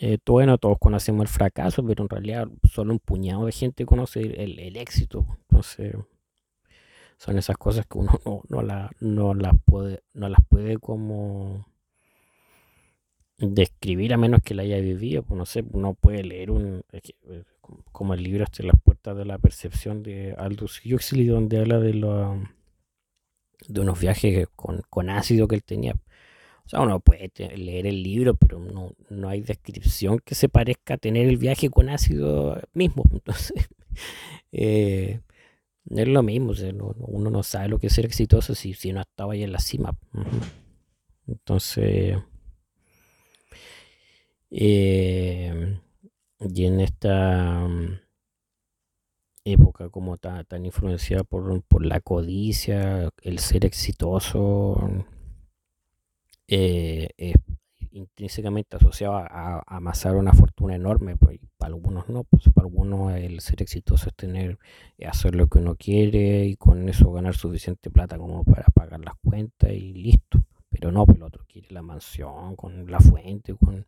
Eh, 0.00 0.16
bueno, 0.24 0.56
todos 0.56 0.78
conocemos 0.80 1.20
el 1.20 1.28
fracaso, 1.28 1.84
pero 1.86 2.02
en 2.02 2.08
realidad 2.08 2.48
solo 2.64 2.94
un 2.94 2.98
puñado 2.98 3.44
de 3.44 3.52
gente 3.52 3.84
conoce 3.84 4.20
el, 4.22 4.74
éxito. 4.76 5.26
Entonces, 5.42 5.94
son 7.18 7.36
esas 7.36 7.58
cosas 7.58 7.84
que 7.84 7.98
uno 7.98 8.18
no, 8.48 8.64
no, 9.00 9.34
las 9.34 9.54
puede, 9.66 10.02
no 10.14 10.30
las 10.30 10.40
puede 10.48 10.78
como 10.78 11.66
describir 13.38 14.12
a 14.12 14.16
menos 14.16 14.42
que 14.42 14.54
la 14.54 14.62
haya 14.62 14.78
vivido. 14.78 15.22
Pues 15.22 15.38
no 15.38 15.46
sé, 15.46 15.64
uno 15.70 15.94
puede 15.94 16.24
leer 16.24 16.50
un 16.50 16.82
eh, 16.92 17.44
como 17.92 18.14
el 18.14 18.22
libro 18.22 18.44
este 18.44 18.62
Las 18.62 18.80
puertas 18.82 19.16
de 19.16 19.24
la 19.24 19.38
percepción 19.38 20.02
de 20.02 20.34
Aldous 20.38 20.80
Huxley, 20.84 21.26
donde 21.26 21.58
habla 21.58 21.78
de 21.78 21.94
lo, 21.94 22.42
de 23.68 23.80
unos 23.80 24.00
viajes 24.00 24.48
con, 24.56 24.82
con 24.88 25.10
ácido 25.10 25.48
que 25.48 25.56
él 25.56 25.64
tenía. 25.64 25.94
O 26.66 26.68
sea, 26.68 26.80
uno 26.80 27.00
puede 27.00 27.30
leer 27.56 27.86
el 27.86 28.02
libro, 28.02 28.34
pero 28.34 28.58
no, 28.58 28.92
no 29.08 29.28
hay 29.30 29.40
descripción 29.40 30.18
que 30.18 30.34
se 30.34 30.50
parezca 30.50 30.94
a 30.94 30.98
tener 30.98 31.26
el 31.26 31.38
viaje 31.38 31.70
con 31.70 31.88
ácido 31.88 32.60
mismo. 32.74 33.04
Entonces, 33.12 33.68
eh, 34.52 35.20
es 35.86 36.08
lo 36.08 36.22
mismo. 36.22 36.52
uno 36.98 37.30
no 37.30 37.42
sabe 37.42 37.68
lo 37.68 37.78
que 37.78 37.86
es 37.86 37.94
ser 37.94 38.04
exitoso 38.04 38.54
si, 38.54 38.74
si 38.74 38.92
no 38.92 39.00
estaba 39.00 39.32
ahí 39.32 39.42
en 39.42 39.52
la 39.52 39.60
cima. 39.60 39.96
Entonces, 41.26 42.18
eh, 44.50 45.78
y 46.40 46.64
en 46.64 46.80
esta 46.80 47.66
mm, 47.68 48.00
época 49.44 49.90
como 49.90 50.16
tan, 50.16 50.44
tan 50.46 50.64
influenciada 50.66 51.24
por, 51.24 51.62
por, 51.62 51.84
la 51.84 52.00
codicia, 52.00 53.10
el 53.22 53.38
ser 53.38 53.64
exitoso, 53.64 54.76
eh, 56.48 57.10
es 57.16 57.34
intrínsecamente 57.90 58.76
asociado 58.76 59.16
a, 59.16 59.62
amasar 59.66 60.16
una 60.16 60.32
fortuna 60.32 60.74
enorme, 60.76 61.16
pues, 61.16 61.38
para 61.56 61.74
algunos 61.74 62.08
no, 62.08 62.24
pues 62.24 62.44
para 62.54 62.66
algunos 62.66 63.14
el 63.14 63.40
ser 63.40 63.62
exitoso 63.62 64.08
es 64.08 64.14
tener, 64.14 64.58
hacer 65.06 65.34
lo 65.34 65.48
que 65.48 65.58
uno 65.58 65.76
quiere 65.76 66.46
y 66.46 66.56
con 66.56 66.88
eso 66.88 67.12
ganar 67.12 67.36
suficiente 67.36 67.90
plata 67.90 68.18
como 68.18 68.44
para 68.44 68.64
pagar 68.74 69.00
las 69.00 69.14
cuentas 69.22 69.70
y 69.72 69.94
listo. 69.94 70.44
Pero 70.70 70.92
no, 70.92 71.06
pues 71.06 71.16
el 71.16 71.22
otro 71.24 71.44
quiere 71.48 71.68
la 71.70 71.82
mansión, 71.82 72.54
con 72.56 72.90
la 72.90 73.00
fuente, 73.00 73.54
con 73.54 73.86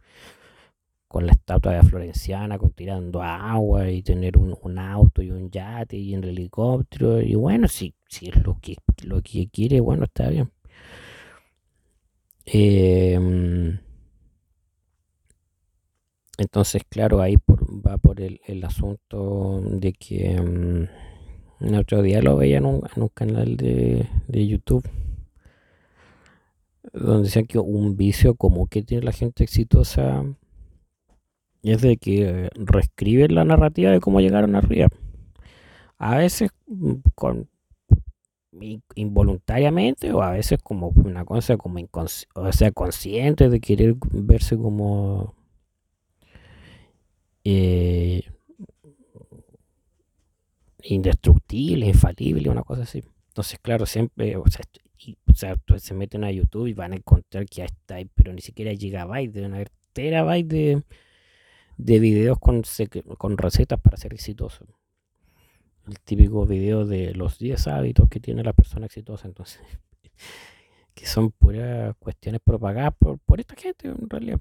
con 1.11 1.27
la 1.27 1.33
estatua 1.33 1.73
de 1.73 1.83
Florenciana, 1.83 2.57
con 2.57 2.70
tirando 2.70 3.20
agua 3.20 3.90
y 3.90 4.01
tener 4.01 4.37
un, 4.38 4.79
auto 4.79 5.23
y 5.23 5.33
un 5.33 5.51
yate 5.51 5.96
y 5.96 6.14
un 6.14 6.23
helicóptero. 6.23 7.20
Y 7.20 7.35
bueno, 7.35 7.66
si, 7.66 7.94
si 8.09 8.29
es 8.29 8.37
lo 8.44 8.61
que, 8.61 8.77
lo 9.03 9.20
que 9.20 9.49
quiere, 9.49 9.81
bueno, 9.81 10.05
está 10.05 10.29
bien. 10.31 10.53
Em, 12.46 13.81
entonces, 16.38 16.83
claro, 16.88 17.20
ahí 17.20 17.37
va 17.85 17.99
por 17.99 18.20
el, 18.20 18.64
asunto 18.64 19.62
de 19.64 19.92
que 19.92 20.31
em, 20.31 20.87
el 21.59 21.75
otro 21.75 22.03
día 22.03 22.23
lo 22.23 22.37
veía 22.37 22.59
en 22.59 22.66
un, 22.66 22.83
canal 23.12 23.57
de, 23.57 24.09
de 24.29 24.46
YouTube 24.46 24.88
donde 26.92 27.25
decían 27.25 27.46
que 27.46 27.59
un 27.59 27.96
vicio 27.96 28.37
como 28.37 28.68
que 28.68 28.83
tiene 28.83 29.05
la 29.05 29.12
gente 29.12 29.42
exitosa 29.42 30.25
es 31.62 31.83
de 31.83 31.96
que 31.96 32.51
reescriben 32.55 33.35
la 33.35 33.44
narrativa 33.44 33.90
de 33.90 34.01
cómo 34.01 34.20
llegaron 34.20 34.55
arriba. 34.57 34.88
A 35.99 36.16
veces 36.16 36.51
mm, 36.66 36.94
con 37.14 37.49
involuntariamente 38.94 40.12
o 40.12 40.23
a 40.23 40.33
veces 40.33 40.59
como 40.62 40.88
una 40.88 41.25
cosa 41.25 41.57
como 41.57 41.79
o 42.35 42.53
sea 42.53 42.73
consciente 42.73 43.49
de 43.49 43.61
querer 43.61 43.94
verse 44.12 44.57
como 44.57 45.35
eh, 47.44 48.23
indestructible, 50.83 51.87
infalible, 51.87 52.51
una 52.51 52.62
cosa 52.62 52.83
así. 52.83 53.03
Entonces, 53.29 53.59
claro, 53.61 53.87
siempre, 53.87 54.37
o 54.37 54.44
sea, 54.49 54.64
sea, 55.35 55.57
se 55.79 55.94
meten 55.94 56.25
a 56.25 56.31
YouTube 56.31 56.66
y 56.66 56.75
van 56.75 56.92
a 56.92 56.96
encontrar 56.96 57.46
que 57.46 57.64
está 57.64 57.96
ahí, 57.96 58.09
pero 58.14 58.33
ni 58.33 58.40
siquiera 58.40 58.73
gigabytes, 58.75 59.33
deben 59.33 59.55
haber 59.55 59.70
terabytes 59.92 60.49
de, 60.49 60.83
de 61.85 61.99
videos 61.99 62.38
con, 62.38 62.62
con 63.16 63.38
recetas 63.38 63.81
para 63.81 63.97
ser 63.97 64.12
exitoso. 64.12 64.66
El 65.87 65.99
típico 66.01 66.47
video 66.47 66.87
de 66.87 67.14
los 67.14 67.38
10 67.38 67.66
hábitos 67.69 68.09
que 68.09 68.21
tiene 68.21 68.45
la 68.45 68.53
persona 68.53 68.87
exitosa, 68.87 69.27
entonces, 69.27 69.61
que 70.95 71.07
son 71.07 71.31
puras 71.31 71.97
cuestiones 71.99 72.40
propagadas 72.45 72.95
por, 72.99 73.19
por 73.21 73.40
esta 73.40 73.57
gente 73.57 73.88
en 73.88 74.09
realidad. 74.09 74.40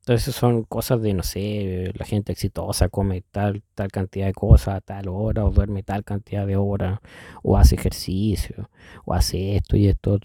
Entonces 0.00 0.34
son 0.34 0.64
cosas 0.64 1.00
de, 1.00 1.14
no 1.14 1.22
sé, 1.22 1.90
la 1.94 2.04
gente 2.04 2.32
exitosa 2.32 2.90
come 2.90 3.22
tal, 3.30 3.62
tal 3.74 3.90
cantidad 3.90 4.26
de 4.26 4.34
cosas 4.34 4.74
a 4.76 4.80
tal 4.82 5.08
hora, 5.08 5.46
o 5.46 5.50
duerme 5.50 5.82
tal 5.82 6.04
cantidad 6.04 6.46
de 6.46 6.56
horas, 6.56 6.98
o 7.42 7.56
hace 7.56 7.76
ejercicio, 7.76 8.68
o 9.06 9.14
hace 9.14 9.56
esto 9.56 9.76
y 9.76 9.86
esto. 9.88 10.18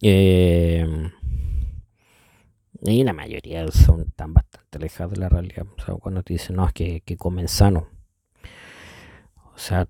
Eh, 0.00 1.10
y 2.90 3.04
la 3.04 3.12
mayoría 3.12 3.66
son 3.68 4.10
tan 4.16 4.34
bastante 4.34 4.78
alejados 4.78 5.12
de 5.12 5.20
la 5.20 5.28
realidad. 5.28 5.66
Cuando 6.00 6.22
te 6.22 6.34
dicen, 6.34 6.56
no, 6.56 6.66
es 6.66 6.72
que, 6.72 7.00
que 7.02 7.16
comen 7.16 7.48
sano. 7.48 7.86
O 9.54 9.58
sea, 9.58 9.86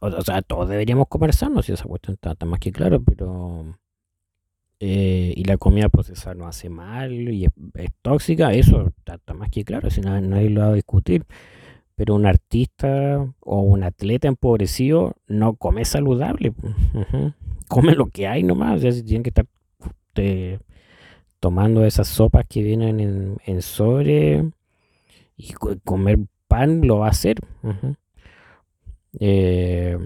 o 0.00 0.20
sea, 0.22 0.42
todos 0.42 0.68
deberíamos 0.68 1.08
comer 1.08 1.34
sano, 1.34 1.62
si 1.62 1.72
esa 1.72 1.84
cuestión 1.84 2.18
está, 2.20 2.44
más 2.44 2.60
que 2.60 2.72
claro, 2.72 3.02
pero... 3.02 3.78
Eh, 4.78 5.32
y 5.34 5.44
la 5.44 5.56
comida 5.56 5.88
procesada 5.88 6.34
no 6.34 6.46
hace 6.46 6.68
mal 6.68 7.10
y 7.10 7.46
es, 7.46 7.50
tóxica, 8.02 8.52
eso 8.52 8.92
está, 9.06 9.32
más 9.32 9.48
que 9.48 9.64
claro, 9.64 9.88
si 9.88 10.02
nadie, 10.02 10.28
nadie 10.28 10.50
lo 10.50 10.60
va 10.60 10.66
a 10.66 10.74
discutir. 10.74 11.24
Pero 11.94 12.14
un 12.14 12.26
artista 12.26 13.26
o 13.40 13.60
un 13.60 13.84
atleta 13.84 14.28
empobrecido 14.28 15.14
no 15.28 15.54
come 15.54 15.86
saludable. 15.86 16.52
Come 17.68 17.96
lo 17.96 18.06
que 18.10 18.28
hay 18.28 18.44
nomás. 18.44 18.76
O 18.76 18.78
sea, 18.80 18.92
si 18.92 19.02
tienen 19.02 19.24
que 19.24 19.30
estar 19.30 19.46
tomando 21.46 21.84
esas 21.84 22.08
sopas 22.08 22.44
que 22.48 22.60
vienen 22.60 23.38
en, 23.44 23.62
sobre 23.62 24.50
y 25.36 25.52
comer 25.52 26.18
pan 26.48 26.80
lo 26.84 26.98
va 26.98 27.06
a 27.06 27.10
hacer. 27.10 27.36
Eh, 29.20 29.96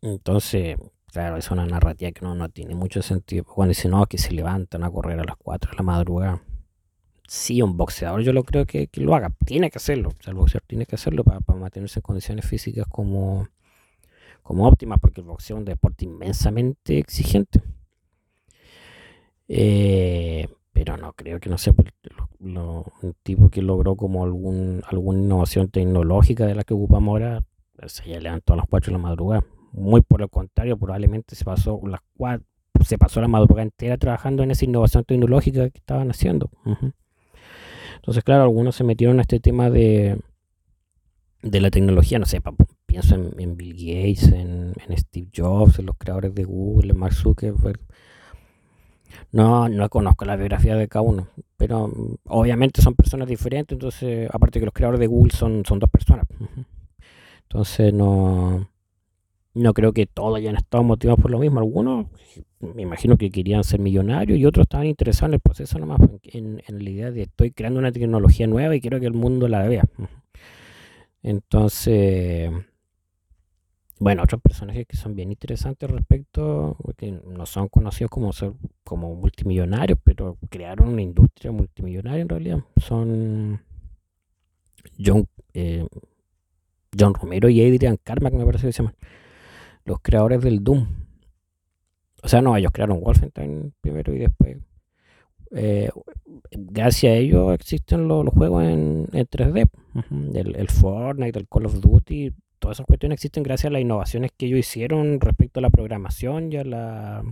entonces, 0.00 0.78
claro, 1.12 1.36
es 1.36 1.50
una 1.50 1.66
narrativa 1.66 2.12
que 2.12 2.22
no, 2.22 2.34
no 2.34 2.48
tiene 2.48 2.74
mucho 2.74 3.02
sentido. 3.02 3.44
Cuando 3.44 3.72
dicen, 3.72 3.90
no, 3.90 4.06
que 4.06 4.16
se 4.16 4.32
levantan 4.32 4.84
a 4.84 4.90
correr 4.90 5.20
a 5.20 5.24
las 5.24 5.36
4 5.36 5.72
de 5.72 5.76
la 5.76 5.82
madrugada. 5.82 6.42
Sí, 7.28 7.60
un 7.60 7.76
boxeador 7.76 8.22
yo 8.22 8.32
lo 8.32 8.44
creo 8.44 8.64
que, 8.64 8.88
lo 8.94 9.14
haga. 9.14 9.34
Tiene 9.44 9.70
que 9.70 9.76
hacerlo. 9.76 10.14
el 10.24 10.32
boxeador 10.32 10.66
tiene 10.66 10.86
que 10.86 10.94
hacerlo 10.94 11.24
para, 11.24 11.40
mantenerse 11.58 11.98
en 11.98 12.04
condiciones 12.04 12.46
físicas 12.46 12.86
como, 12.88 13.48
como 14.42 14.66
óptimas, 14.66 14.98
porque 14.98 15.20
el 15.20 15.26
boxeo 15.26 15.56
es 15.56 15.58
un 15.58 15.66
deporte 15.66 16.06
inmensamente 16.06 16.96
exigente. 16.96 17.60
Eh, 19.48 20.48
pero 20.72 20.96
no 20.96 21.12
creo 21.12 21.38
que 21.40 21.50
no 21.50 21.58
sea 21.58 21.74
un 22.40 23.14
tipo 23.22 23.50
que 23.50 23.62
logró 23.62 23.96
como 23.96 24.24
algún, 24.24 24.82
alguna 24.88 25.20
innovación 25.20 25.68
tecnológica 25.68 26.46
de 26.46 26.54
la 26.54 26.64
que 26.64 26.74
ocupamos 26.74 27.12
ahora, 27.12 27.42
se 27.86 28.08
ya 28.08 28.20
levantó 28.20 28.54
a 28.54 28.56
las 28.56 28.66
4 28.68 28.90
de 28.90 28.98
la 28.98 29.02
madrugada. 29.02 29.44
Muy 29.72 30.00
por 30.00 30.22
el 30.22 30.28
contrario, 30.28 30.76
probablemente 30.76 31.34
se 31.34 31.44
pasó 31.44 31.80
las 31.86 32.00
se 32.84 32.98
pasó 32.98 33.20
la 33.20 33.28
madrugada 33.28 33.62
entera 33.62 33.96
trabajando 33.96 34.42
en 34.42 34.50
esa 34.50 34.64
innovación 34.64 35.04
tecnológica 35.04 35.70
que 35.70 35.78
estaban 35.78 36.10
haciendo. 36.10 36.50
Entonces, 37.96 38.24
claro, 38.24 38.42
algunos 38.42 38.74
se 38.74 38.84
metieron 38.84 39.18
a 39.18 39.22
este 39.22 39.38
tema 39.38 39.70
de, 39.70 40.18
de 41.42 41.60
la 41.60 41.70
tecnología, 41.70 42.18
no 42.18 42.26
sé, 42.26 42.40
pienso 42.86 43.14
en, 43.14 43.56
Bill 43.56 43.74
Gates, 43.74 44.32
en, 44.32 44.74
Steve 44.96 45.28
Jobs, 45.34 45.78
en 45.78 45.86
los 45.86 45.96
creadores 45.96 46.34
de 46.34 46.44
Google, 46.44 46.92
en 46.92 46.98
Mark 46.98 47.14
Zuckerberg. 47.14 47.80
No, 49.32 49.68
no 49.68 49.88
conozco 49.88 50.24
la 50.24 50.36
biografía 50.36 50.76
de 50.76 50.88
cada 50.88 51.02
uno, 51.02 51.28
pero 51.56 51.88
mm, 51.88 52.16
obviamente 52.28 52.82
son 52.82 52.94
personas 52.94 53.28
diferentes, 53.28 53.74
entonces, 53.74 54.28
aparte 54.32 54.58
que 54.60 54.66
los 54.66 54.74
creadores 54.74 55.00
de 55.00 55.06
Google 55.06 55.32
son, 55.32 55.64
son 55.66 55.78
dos 55.78 55.90
personas. 55.90 56.26
Entonces 57.44 57.92
no, 57.92 58.68
no 59.54 59.74
creo 59.74 59.92
que 59.92 60.06
todos 60.06 60.36
hayan 60.36 60.56
estado 60.56 60.82
motivados 60.82 61.20
por 61.20 61.30
lo 61.30 61.38
mismo. 61.38 61.60
Algunos 61.60 62.06
me 62.60 62.82
imagino 62.82 63.16
que 63.16 63.30
querían 63.30 63.64
ser 63.64 63.80
millonarios 63.80 64.38
y 64.38 64.46
otros 64.46 64.64
estaban 64.64 64.86
interesados 64.86 65.30
en 65.30 65.34
el 65.34 65.40
proceso 65.40 65.78
nomás, 65.78 66.00
en, 66.24 66.62
en 66.66 66.84
la 66.84 66.90
idea 66.90 67.10
de 67.10 67.22
estoy 67.22 67.50
creando 67.50 67.80
una 67.80 67.92
tecnología 67.92 68.46
nueva 68.46 68.74
y 68.74 68.80
quiero 68.80 69.00
que 69.00 69.06
el 69.06 69.14
mundo 69.14 69.48
la 69.48 69.62
vea. 69.66 69.84
Entonces, 71.22 72.50
bueno, 74.02 74.24
otros 74.24 74.40
personajes 74.42 74.84
que 74.84 74.96
son 74.96 75.14
bien 75.14 75.30
interesantes 75.30 75.88
respecto, 75.88 76.76
que 76.96 77.12
no 77.12 77.46
son 77.46 77.68
conocidos 77.68 78.10
como 78.10 78.32
ser 78.32 78.52
como 78.82 79.14
multimillonarios, 79.14 79.96
pero 80.02 80.38
crearon 80.50 80.88
una 80.88 81.02
industria 81.02 81.52
multimillonaria 81.52 82.22
en 82.22 82.28
realidad. 82.28 82.58
Son 82.78 83.62
John, 84.98 85.28
eh, 85.54 85.86
John 86.98 87.14
Romero 87.14 87.48
y 87.48 87.64
Adrian 87.64 87.96
Carmack, 88.02 88.34
me 88.34 88.44
parece 88.44 88.66
que 88.66 88.72
se 88.72 88.78
llaman, 88.78 88.96
los 89.84 90.00
creadores 90.00 90.40
del 90.40 90.64
Doom. 90.64 90.84
O 92.24 92.28
sea, 92.28 92.42
no, 92.42 92.56
ellos 92.56 92.72
crearon 92.72 93.00
Wolfenstein 93.00 93.72
primero 93.80 94.12
y 94.12 94.18
después. 94.18 94.56
Eh, 95.52 95.90
gracias 96.50 97.12
a 97.12 97.16
ellos 97.16 97.54
existen 97.54 98.08
los, 98.08 98.26
juegos 98.30 98.64
en, 98.64 99.06
3D. 99.06 99.68
el, 100.34 100.56
el, 100.56 100.68
Fortnite, 100.70 101.38
el 101.38 101.46
Call 101.46 101.66
of 101.66 101.80
Duty, 101.80 102.32
todas 102.62 102.76
esas 102.76 102.86
cuestiones 102.86 103.16
existen 103.16 103.42
gracias 103.42 103.70
a 103.70 103.72
las 103.72 103.82
innovaciones 103.82 104.30
que 104.36 104.46
ellos 104.46 104.60
hicieron 104.60 105.20
respecto 105.20 105.58
a 105.58 105.62
la 105.62 105.70
programación 105.70 106.52
y, 106.52 106.62
la, 106.62 107.22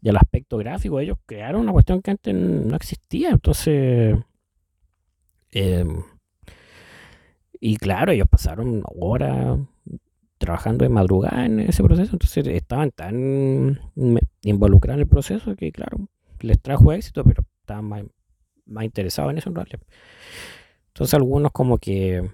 y 0.00 0.08
al 0.08 0.16
aspecto 0.16 0.58
gráfico. 0.58 1.00
Ellos 1.00 1.18
crearon 1.26 1.62
una 1.62 1.72
cuestión 1.72 2.00
que 2.00 2.12
antes 2.12 2.32
no 2.32 2.76
existía. 2.76 3.30
Entonces, 3.30 4.16
em, 5.50 6.04
y 7.60 7.76
claro, 7.78 8.12
ellos 8.12 8.28
pasaron 8.30 8.84
horas 8.94 9.58
trabajando 10.38 10.84
de 10.84 10.88
madrugada 10.88 11.44
en 11.44 11.58
ese 11.58 11.82
proceso. 11.82 12.12
Entonces, 12.12 12.46
estaban 12.46 12.92
tan 12.92 13.80
involucrados 14.42 14.98
en 14.98 15.02
el 15.02 15.08
proceso 15.08 15.56
que, 15.56 15.72
claro, 15.72 16.08
les 16.40 16.60
trajo 16.62 16.92
éxito, 16.92 17.24
pero 17.24 17.42
estaban 17.60 17.84
más, 17.86 18.04
más 18.66 18.84
interesados 18.84 19.32
en 19.32 19.38
eso 19.38 19.48
en 19.48 19.56
realidad. 19.56 19.80
Entonces, 20.88 21.14
algunos 21.14 21.50
como 21.50 21.78
que 21.78 22.30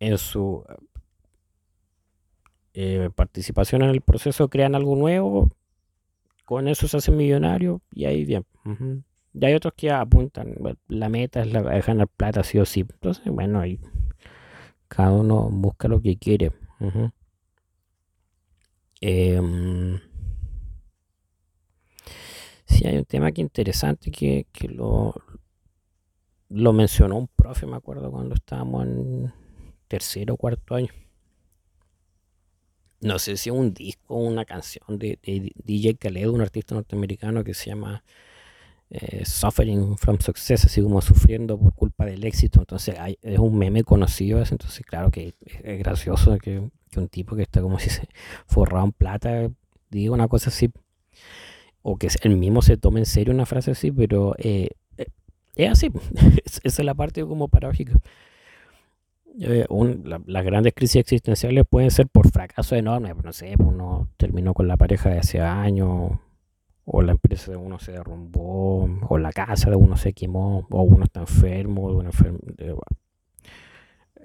en 0.00 0.18
su 0.18 0.64
eh, 2.74 3.10
participación 3.14 3.82
en 3.82 3.90
el 3.90 4.00
proceso 4.00 4.48
crean 4.48 4.74
algo 4.74 4.96
nuevo, 4.96 5.50
con 6.44 6.68
eso 6.68 6.88
se 6.88 6.96
hacen 6.96 7.16
millonarios 7.16 7.80
y 7.92 8.06
ahí 8.06 8.24
bien. 8.24 8.46
Y 9.34 9.44
hay 9.44 9.54
otros 9.54 9.74
que 9.76 9.90
apuntan, 9.90 10.54
la 10.88 11.08
meta 11.08 11.42
es 11.42 11.52
la, 11.52 11.62
ganar 11.62 12.08
plata 12.08 12.42
sí 12.42 12.58
o 12.58 12.64
sí. 12.64 12.80
Entonces, 12.80 13.24
bueno, 13.26 13.60
ahí 13.60 13.80
cada 14.88 15.12
uno 15.12 15.48
busca 15.50 15.88
lo 15.88 16.00
que 16.00 16.16
quiere. 16.16 16.52
Sí, 22.66 22.86
hay 22.86 22.96
un 22.96 23.04
tema 23.04 23.32
que 23.32 23.42
interesante 23.42 24.10
que, 24.10 24.46
que 24.52 24.68
lo, 24.68 25.14
lo 26.48 26.72
mencionó 26.72 27.16
un 27.16 27.28
profe, 27.28 27.66
me 27.66 27.76
acuerdo, 27.76 28.10
cuando 28.10 28.34
estábamos 28.34 28.86
en 28.86 29.32
tercero 29.88 30.34
o 30.34 30.36
cuarto 30.38 30.74
año 30.74 30.88
no 33.02 33.18
sé 33.18 33.36
si 33.36 33.50
es 33.50 33.54
un 33.54 33.74
disco 33.74 34.14
una 34.14 34.44
canción 34.44 34.98
de, 34.98 35.18
DJ 35.22 35.96
Khaled, 35.96 36.28
un 36.28 36.40
artista 36.40 36.74
norteamericano 36.74 37.44
que 37.44 37.52
se 37.52 37.66
llama 37.70 38.04
eh, 38.90 39.24
Suffering 39.24 39.98
from 39.98 40.18
Success, 40.20 40.64
así 40.64 40.80
como 40.80 41.02
sufriendo 41.02 41.58
por 41.58 41.74
culpa 41.74 42.06
del 42.06 42.24
éxito. 42.24 42.60
Entonces 42.60 42.94
es 43.22 43.38
un 43.38 43.58
meme 43.58 43.82
conocido, 43.84 44.38
entonces 44.38 44.86
claro 44.86 45.10
que 45.10 45.34
es, 45.40 45.78
gracioso 45.80 46.38
que, 46.38 46.70
un 46.96 47.08
tipo 47.08 47.34
que 47.34 47.42
está 47.42 47.60
como 47.60 47.78
si 47.78 47.90
se 47.90 48.08
forrado 48.46 48.84
en 48.86 48.92
plata 48.92 49.50
diga 49.90 50.12
una 50.12 50.28
cosa 50.28 50.50
así, 50.50 50.70
o 51.82 51.96
que 51.96 52.08
él 52.22 52.36
mismo 52.36 52.62
se 52.62 52.76
tome 52.76 53.00
en 53.00 53.06
serio 53.06 53.34
una 53.34 53.46
frase 53.46 53.72
así, 53.72 53.90
pero 53.90 54.34
eh, 54.38 54.70
eh, 54.96 55.06
es 55.56 55.70
así, 55.70 55.90
esa 56.64 56.82
es 56.82 56.84
la 56.84 56.94
parte 56.94 57.22
como 57.24 57.48
paradójica. 57.48 57.98
Eh, 59.40 59.66
las 60.26 60.44
grandes 60.44 60.74
crisis 60.74 60.96
existenciales 60.96 61.64
pueden 61.68 61.90
ser 61.90 62.06
por 62.08 62.30
fracaso 62.30 62.76
enorme, 62.76 63.14
no 63.14 63.32
sé, 63.32 63.54
pues, 63.56 63.68
uno 63.68 64.08
terminó 64.16 64.52
con 64.52 64.68
la 64.68 64.76
pareja 64.76 65.08
de 65.10 65.18
hace 65.18 65.40
años, 65.40 66.12
o 66.84 67.02
la 67.02 67.12
empresa 67.12 67.50
de 67.50 67.56
uno 67.56 67.78
se 67.78 67.92
derrumbó, 67.92 68.88
o 69.08 69.18
la 69.18 69.32
casa 69.32 69.70
de 69.70 69.76
uno 69.76 69.96
se 69.96 70.12
quemó, 70.12 70.66
o 70.70 70.82
uno 70.82 71.04
está 71.04 71.20
enfermo, 71.20 72.02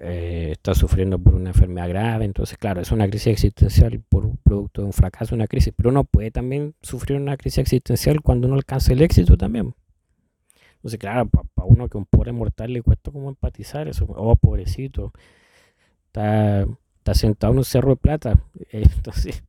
eh, 0.00 0.50
está 0.52 0.74
sufriendo 0.74 1.18
por 1.18 1.34
una 1.34 1.50
enfermedad 1.50 1.88
grave, 1.88 2.24
entonces 2.24 2.58
claro, 2.58 2.80
es 2.80 2.92
una 2.92 3.08
crisis 3.08 3.28
existencial 3.28 4.00
por 4.08 4.36
producto 4.42 4.82
de 4.82 4.86
un 4.88 4.92
fracaso, 4.92 5.34
una 5.34 5.46
crisis, 5.46 5.72
pero 5.76 5.90
uno 5.90 6.04
puede 6.04 6.30
también 6.30 6.74
sufrir 6.82 7.18
una 7.18 7.36
crisis 7.36 7.58
existencial 7.58 8.20
cuando 8.20 8.46
uno 8.46 8.56
alcanza 8.56 8.92
el 8.92 9.02
éxito 9.02 9.36
también. 9.36 9.74
Entonces, 10.78 11.00
claro, 11.00 11.28
para 11.28 11.66
uno 11.66 11.88
que 11.88 11.98
un 11.98 12.06
pobre 12.06 12.32
mortal 12.32 12.72
le 12.72 12.82
cuesta 12.82 13.10
como 13.10 13.28
empatizar 13.28 13.88
eso. 13.88 14.06
Oh, 14.08 14.36
pobrecito. 14.36 15.12
Está, 16.06 16.66
está 16.98 17.14
sentado 17.14 17.52
en 17.52 17.58
un 17.58 17.64
cerro 17.64 17.90
de 17.90 17.96
plata. 17.96 18.40
entonces, 18.70 19.42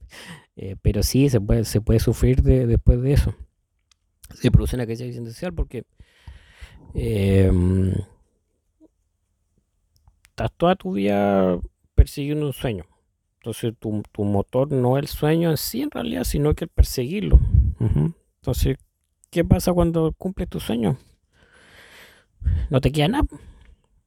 eh, 0.56 0.76
pero 0.82 1.04
sí, 1.04 1.30
se 1.30 1.40
puede, 1.40 1.66
se 1.66 1.82
puede 1.82 2.00
sufrir 2.00 2.42
después 2.42 3.02
de 3.02 3.14
eso. 3.14 3.36
Se 4.34 4.52
produce 4.52 4.76
una 4.76 4.86
crisis 4.86 5.08
existencial 5.08 5.54
porque 5.54 5.84
em, 6.94 7.94
estás 10.30 10.52
toda 10.58 10.76
tu 10.76 10.94
vida 10.94 11.60
persiguiendo 11.96 12.48
un 12.48 12.54
sueño. 12.54 12.86
Entonces 13.38 13.74
tu, 13.80 14.04
tu, 14.12 14.24
motor 14.24 14.72
no 14.72 14.98
es 14.98 15.04
el 15.04 15.08
sueño 15.08 15.50
en 15.52 15.58
sí 15.58 15.82
en 15.82 15.92
realidad, 15.92 16.24
sino 16.24 16.54
que 16.56 16.66
el 16.66 16.70
perseguirlo. 16.70 17.40
Entonces, 17.80 18.78
¿qué 19.30 19.46
pasa 19.46 19.74
cuando 19.74 20.12
cumples 20.14 20.50
tu 20.50 20.60
sueño? 20.60 20.98
No 22.70 22.82
te 22.82 22.92
queda 22.92 23.08
nada. 23.08 23.28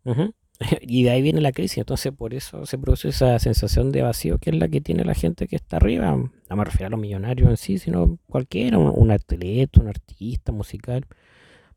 Y 0.81 1.03
de 1.03 1.11
ahí 1.11 1.23
viene 1.23 1.41
la 1.41 1.53
crisis, 1.53 1.79
entonces 1.79 2.13
por 2.13 2.35
eso 2.35 2.67
se 2.67 2.79
produce 2.79 3.09
esa 3.09 3.39
sensación 3.39 3.91
de 3.91 4.03
vacío 4.03 4.39
que 4.39 4.51
es 4.51 4.57
la 4.57 4.69
que 4.69 4.81
tiene 4.81 5.05
la 5.05 5.15
gente 5.15 5.49
que 5.49 5.57
está 5.57 5.77
arriba. 5.77 6.17
No 6.17 6.57
me 6.57 6.65
refiero 6.65 6.87
a 6.87 6.91
los 6.91 7.01
millonarios 7.01 7.51
en 7.51 7.57
sí, 7.57 7.79
sino 7.79 8.19
cualquiera, 8.29 8.79
un, 8.79 9.11
atleta, 9.11 9.81
un 9.81 9.89
artista 9.89 10.53
musical. 10.53 11.07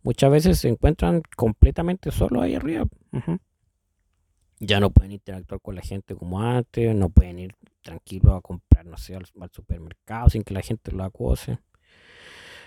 Muchas 0.04 0.30
veces 0.30 0.60
se 0.60 0.70
encuentran 0.70 1.24
completamente 1.36 2.12
solos 2.12 2.44
ahí 2.44 2.56
arriba. 2.56 2.86
Ya 4.60 4.80
no 4.80 4.92
pueden 4.92 5.14
interactuar 5.14 5.62
con 5.62 5.76
la 5.76 5.82
gente 5.82 6.16
como 6.16 6.42
antes, 6.42 6.96
no 6.96 7.10
pueden 7.10 7.40
ir 7.40 7.56
tranquilos 7.82 8.36
a 8.36 8.42
comprar, 8.42 8.86
no 8.86 8.98
sé, 8.98 9.16
al, 9.16 9.26
al 9.40 9.50
supermercado 9.52 10.30
sin 10.30 10.44
que 10.44 10.54
la 10.54 10.62
gente 10.62 10.92
lo 10.92 11.04
acose. 11.04 11.58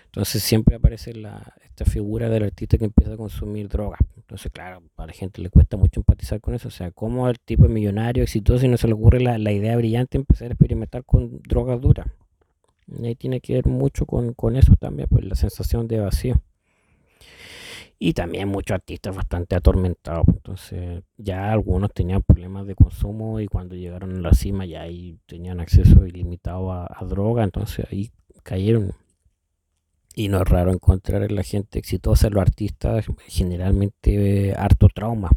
Entonces 0.08 0.42
siempre 0.42 0.76
aparece 0.76 1.14
la, 1.14 1.54
esta 1.64 1.84
figura 1.84 2.28
del 2.28 2.44
artista 2.44 2.78
que 2.78 2.86
empieza 2.86 3.12
a 3.12 3.16
consumir 3.16 3.68
drogas. 3.68 4.00
Entonces, 4.16 4.50
claro, 4.50 4.82
a 4.96 5.06
la 5.06 5.12
gente 5.12 5.40
le 5.40 5.50
cuesta 5.50 5.76
mucho 5.76 6.00
empatizar 6.00 6.40
con 6.40 6.54
eso. 6.54 6.68
O 6.68 6.70
sea, 6.70 6.90
cómo 6.90 7.28
el 7.28 7.38
tipo 7.38 7.66
es 7.66 7.70
millonario, 7.70 8.22
exitoso 8.22 8.64
y 8.64 8.68
no 8.68 8.78
se 8.78 8.88
le 8.88 8.94
ocurre 8.94 9.20
la, 9.20 9.52
idea 9.52 9.76
brillante 9.76 10.18
de 10.18 10.22
empezar 10.22 10.48
a 10.48 10.54
experimentar 10.54 11.04
con 11.04 11.40
drogas 11.42 11.80
duras. 11.80 12.08
Ahí 13.02 13.14
tiene 13.16 13.40
que 13.40 13.52
ver 13.52 13.66
mucho 13.66 14.06
con, 14.06 14.56
eso 14.56 14.74
también, 14.76 15.08
pues 15.08 15.24
la 15.24 15.34
sensación 15.34 15.86
de 15.86 16.00
vacío. 16.00 16.40
Y 17.98 18.14
también 18.14 18.48
muchos 18.48 18.74
artistas 18.74 19.14
bastante 19.14 19.56
atormentados. 19.56 20.26
Entonces, 20.28 21.02
ya 21.16 21.52
algunos 21.52 21.92
tenían 21.92 22.22
problemas 22.22 22.66
de 22.66 22.74
consumo 22.74 23.40
y 23.40 23.46
cuando 23.46 23.74
llegaron 23.74 24.16
a 24.16 24.20
la 24.20 24.32
cima 24.32 24.64
ya 24.64 24.82
ahí 24.82 25.18
tenían 25.26 25.60
acceso 25.60 26.06
ilimitado 26.06 26.72
a, 26.72 26.86
a 26.86 27.04
droga. 27.04 27.44
Entonces 27.44 27.86
ahí 27.90 28.10
cayeron 28.42 28.94
y 30.18 30.26
no 30.26 30.42
es 30.42 30.48
raro 30.48 30.72
encontrar 30.72 31.22
en 31.22 31.36
la 31.36 31.44
gente 31.44 31.78
exitosa, 31.78 32.28
los 32.28 32.42
artistas, 32.42 33.06
generalmente 33.28 34.52
harto 34.58 34.88
trauma, 34.88 35.30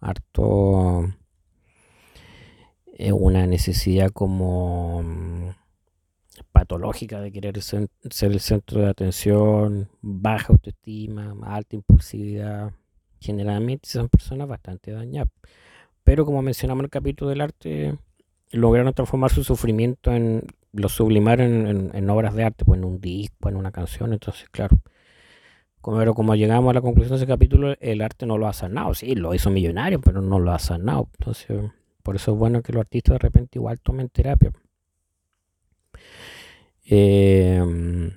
harto 0.00 1.12
eh, 2.94 3.10
una 3.10 3.44
necesidad 3.44 4.12
como 4.12 5.02
mm, 5.02 5.48
patológica 6.52 7.20
de 7.20 7.32
querer 7.32 7.60
ser, 7.60 7.88
el 8.04 8.38
centro 8.38 8.82
de 8.82 8.88
atención, 8.88 9.88
baja 10.00 10.52
autoestima, 10.52 11.34
alta 11.42 11.74
impulsividad. 11.74 12.70
Generalmente 13.18 13.88
son 13.88 14.08
personas 14.08 14.46
bastante 14.46 14.92
dañadas. 14.92 15.32
Pero 16.04 16.24
como 16.24 16.40
mencionamos 16.40 16.82
en 16.82 16.84
el 16.84 16.90
capítulo 16.90 17.30
del 17.30 17.40
arte, 17.40 17.98
lograron 18.52 18.94
transformar 18.94 19.32
su 19.32 19.42
sufrimiento 19.42 20.12
en 20.12 20.46
lo 20.72 20.88
sublimaron 20.88 21.92
en, 21.94 22.10
obras 22.10 22.34
de 22.34 22.44
arte, 22.44 22.64
pues 22.64 22.78
en 22.78 22.84
un 22.84 23.00
disco, 23.00 23.48
en 23.48 23.56
una 23.56 23.72
canción, 23.72 24.12
entonces 24.12 24.48
claro, 24.50 24.78
Pero 25.84 26.14
como 26.14 26.34
llegamos 26.34 26.70
a 26.70 26.74
la 26.74 26.80
conclusión 26.80 27.18
de 27.18 27.24
ese 27.24 27.26
capítulo, 27.26 27.74
el 27.80 28.02
arte 28.02 28.26
no 28.26 28.38
lo 28.38 28.48
ha 28.48 28.52
sanado. 28.52 28.94
Sí, 28.94 29.14
lo 29.14 29.34
hizo 29.34 29.50
millonario, 29.50 30.00
pero 30.00 30.22
no 30.22 30.38
lo 30.38 30.52
ha 30.52 30.58
sanado. 30.58 31.08
Entonces, 31.18 31.70
por 32.02 32.16
eso 32.16 32.32
es 32.32 32.38
bueno 32.38 32.62
que 32.62 32.72
los 32.72 32.80
artistas 32.80 33.14
de 33.14 33.18
repente 33.18 33.58
igual 33.58 33.80
tomen 33.80 34.08
terapia. 34.08 34.52
Em, 36.84 38.12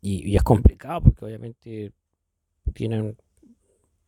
y, 0.00 0.36
es 0.36 0.42
complicado 0.42 1.02
porque 1.02 1.24
obviamente 1.24 1.92
tienen 2.74 3.16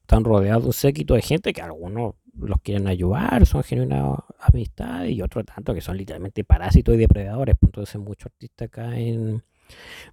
están 0.03 0.25
rodeados 0.25 0.65
de 0.65 0.69
un 0.69 0.73
séquito 0.75 1.15
de 1.15 1.23
gente 1.23 1.53
que 1.53 1.63
algunos 1.63 2.15
los 2.39 2.61
quieren 2.61 2.89
ayudar, 2.89 3.47
son 3.47 3.63
genuinas 3.63 4.19
amistades 4.39 5.13
y 5.13 5.23
otros 5.23 5.45
tanto 5.45 5.75
que 5.75 5.81
son 5.81 5.97
literalmente 5.97 6.45
parásitos 6.45 6.95
y 6.95 6.99
depredadores. 6.99 7.57
Pues 7.59 7.69
entonces 7.69 8.01
muchos 8.01 8.27
artistas 8.27 8.69
caen 8.71 9.43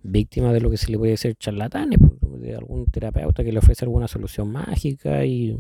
víctimas 0.04 0.54
de 0.54 0.62
lo 0.62 0.70
que 0.70 0.78
se 0.78 0.92
le 0.92 0.98
puede 0.98 1.12
decir 1.12 1.36
charlatanes, 1.36 2.00
pues, 2.00 2.42
de 2.42 2.56
algún 2.56 2.86
terapeuta 2.86 3.44
que 3.44 3.52
le 3.52 3.60
ofrece 3.60 3.86
alguna 3.86 4.08
solución 4.08 4.52
mágica 4.52 5.26
y, 5.26 5.58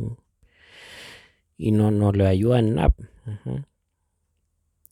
y 1.58 1.71
no, 1.71 1.91
no 1.91 2.12
le 2.12 2.28
ayuda 2.28 2.60
en 2.60 2.76
nada. 2.76 2.93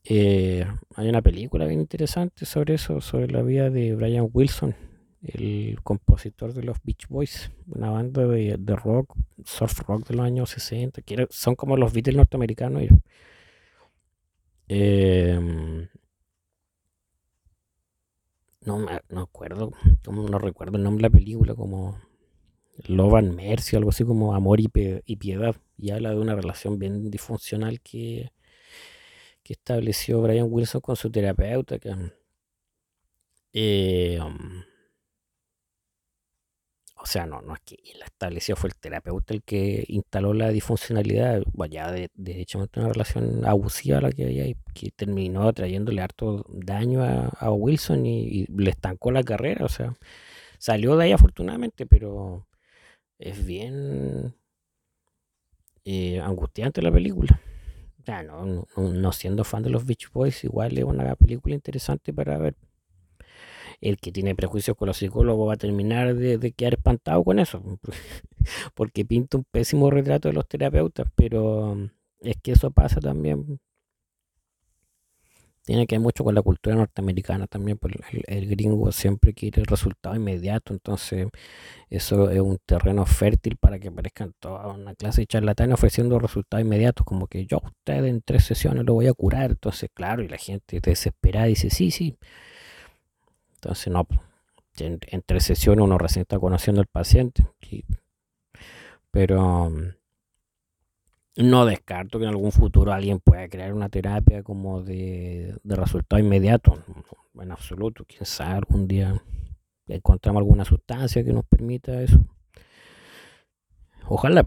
Eh, 0.04 0.66
hay 0.94 1.08
una 1.08 1.22
película 1.22 1.66
bien 1.66 1.80
interesante 1.80 2.46
sobre 2.46 2.74
eso, 2.74 3.00
sobre 3.00 3.28
la 3.28 3.42
vida 3.42 3.70
de 3.70 3.94
Brian 3.94 4.28
Wilson, 4.32 4.74
el 5.22 5.78
compositor 5.82 6.54
de 6.54 6.62
los 6.62 6.78
Beach 6.82 7.06
Boys, 7.08 7.50
una 7.66 7.90
banda 7.90 8.26
de, 8.26 8.56
rock, 8.76 9.14
surf 9.44 9.80
rock 9.80 10.06
de 10.08 10.14
los 10.16 10.24
años 10.24 10.50
60, 10.50 11.02
que 11.02 11.26
son 11.30 11.56
como 11.56 11.76
los 11.76 11.92
Beatles 11.92 12.16
norteamericanos. 12.16 12.84
Em, 14.68 15.88
no 18.64 18.78
me 18.78 19.00
no 19.08 19.22
acuerdo, 19.22 19.72
no 20.10 20.38
recuerdo 20.38 20.76
el 20.76 20.84
nombre 20.84 21.02
de 21.02 21.08
la 21.08 21.18
película, 21.18 21.54
como 21.54 21.98
Love 22.86 23.14
and 23.14 23.34
Mercy, 23.34 23.76
algo 23.76 23.90
así 23.90 24.04
como 24.04 24.34
Amor 24.34 24.60
y, 24.60 24.68
Piedad, 24.68 25.56
y 25.76 25.90
habla 25.90 26.10
de 26.10 26.18
una 26.18 26.34
relación 26.34 26.78
bien 26.78 27.10
disfuncional 27.10 27.80
que, 27.80 28.32
que 29.42 29.52
estableció 29.54 30.20
Brian 30.22 30.46
Wilson 30.50 30.80
con 30.80 30.96
su 30.96 31.10
terapeuta, 31.10 31.78
que 31.78 31.90
um, 34.20 34.62
o 37.02 37.06
sea, 37.06 37.26
no, 37.26 37.40
no 37.40 37.54
es 37.54 37.60
que 37.60 37.76
la 37.98 38.04
estableció, 38.04 38.56
fue 38.56 38.68
el 38.68 38.76
terapeuta 38.76 39.32
el 39.32 39.42
que 39.42 39.84
instaló 39.88 40.34
la 40.34 40.50
disfuncionalidad, 40.50 41.42
vaya, 41.52 41.90
de, 41.90 42.10
de 42.14 42.40
hecho, 42.40 42.58
una 42.76 42.88
relación 42.88 43.46
abusiva 43.46 44.00
la 44.00 44.12
que 44.12 44.24
había 44.24 44.46
y 44.46 44.56
que 44.74 44.90
terminó 44.90 45.50
trayéndole 45.52 46.02
harto 46.02 46.44
daño 46.48 47.02
a, 47.02 47.50
Wilson 47.52 48.04
y, 48.06 48.46
le 48.46 48.70
estancó 48.70 49.10
la 49.12 49.22
carrera, 49.22 49.64
o 49.64 49.68
sea, 49.68 49.96
salió 50.58 50.96
de 50.96 51.04
ahí 51.06 51.12
afortunadamente, 51.12 51.86
pero 51.86 52.46
es 53.18 53.44
bien 53.46 54.34
eh, 55.84 56.20
angustiante 56.20 56.82
la 56.82 56.92
película. 56.92 57.40
Ya, 58.06 58.22
no, 58.22 58.66
no 58.76 59.12
siendo 59.12 59.44
fan 59.44 59.62
de 59.62 59.70
los 59.70 59.84
Beach 59.86 60.10
Boys, 60.12 60.44
igual 60.44 60.76
es 60.78 60.84
una 60.84 61.14
película 61.16 61.54
interesante 61.54 62.12
para 62.12 62.38
ver 62.38 62.56
el 63.80 63.98
que 63.98 64.12
tiene 64.12 64.34
prejuicios 64.34 64.76
con 64.76 64.88
los 64.88 64.98
psicólogos 64.98 65.48
va 65.48 65.54
a 65.54 65.56
terminar 65.56 66.14
de, 66.14 66.52
quedar 66.52 66.74
espantado 66.74 67.24
con 67.24 67.38
eso, 67.38 67.62
porque 68.74 69.04
pinta 69.04 69.38
un 69.38 69.44
pésimo 69.50 69.90
retrato 69.90 70.28
de 70.28 70.34
los 70.34 70.46
terapeutas, 70.48 71.06
pero 71.14 71.74
mm, 71.74 71.90
es 72.20 72.36
que 72.42 72.52
eso 72.52 72.70
pasa 72.70 73.00
también. 73.00 73.60
Tiene 75.62 75.86
que 75.86 75.96
ver 75.96 76.00
mucho 76.00 76.24
con 76.24 76.34
la 76.34 76.42
cultura 76.42 76.74
norteamericana 76.74 77.46
también, 77.46 77.78
porque 77.78 78.00
el, 78.26 78.48
gringo 78.48 78.90
siempre 78.92 79.34
quiere 79.34 79.60
el 79.60 79.66
resultado 79.66 80.16
inmediato, 80.16 80.72
entonces 80.72 81.28
eso 81.90 82.30
es 82.30 82.40
un 82.40 82.58
terreno 82.66 83.06
fértil 83.06 83.56
para 83.56 83.78
que 83.78 83.88
aparezcan 83.88 84.32
toda 84.40 84.66
una 84.68 84.94
clase 84.94 85.22
de 85.22 85.26
charlatanes 85.26 85.74
ofreciendo 85.74 86.18
resultados 86.18 86.64
inmediatos, 86.64 87.04
como 87.06 87.28
que 87.28 87.46
yo 87.46 87.58
a 87.62 87.68
usted 87.68 88.04
en 88.06 88.22
tres 88.22 88.44
sesiones 88.44 88.84
lo 88.84 88.94
voy 88.94 89.06
a 89.06 89.12
curar, 89.14 89.50
entonces 89.50 89.90
claro, 89.94 90.22
y 90.22 90.28
la 90.28 90.38
gente 90.38 90.80
desesperada 90.80 91.46
dice, 91.46 91.70
sí, 91.70 91.90
sí, 91.90 92.16
entonces, 93.62 93.92
no, 93.92 94.06
en, 94.78 95.22
tres 95.26 95.44
sesiones 95.44 95.84
uno 95.84 95.98
recién 95.98 96.22
está 96.22 96.38
conociendo 96.38 96.80
al 96.80 96.86
paciente. 96.86 97.46
pero 99.10 99.70
mm, 99.70 101.42
no 101.42 101.66
descarto 101.66 102.18
que 102.18 102.24
en 102.24 102.30
algún 102.30 102.52
futuro 102.52 102.92
alguien 102.92 103.20
pueda 103.20 103.48
crear 103.48 103.74
una 103.74 103.90
terapia 103.90 104.42
como 104.42 104.82
de, 104.82 105.58
resultado 105.64 106.20
inmediato. 106.22 106.82
En 107.38 107.52
absoluto, 107.52 108.04
quién 108.06 108.24
sabe, 108.24 108.54
algún 108.54 108.88
día 108.88 109.22
encontramos 109.88 110.40
alguna 110.40 110.64
sustancia 110.64 111.24
que 111.24 111.32
nos 111.32 111.44
permita 111.44 112.00
eso. 112.02 112.18
Ojalá. 114.08 114.44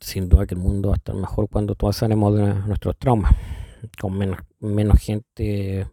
Sin 0.00 0.28
duda 0.28 0.46
que 0.46 0.54
el 0.54 0.60
mundo 0.60 0.90
va 0.90 0.94
a 0.94 0.98
estar 0.98 1.14
mejor 1.14 1.48
cuando 1.48 1.74
todos 1.74 1.96
sanemos 1.96 2.36
de 2.36 2.54
nuestros 2.66 2.96
traumas. 2.98 3.34
Con 4.00 4.16
menos, 4.16 4.38
menos 4.60 5.00
gente 5.00 5.88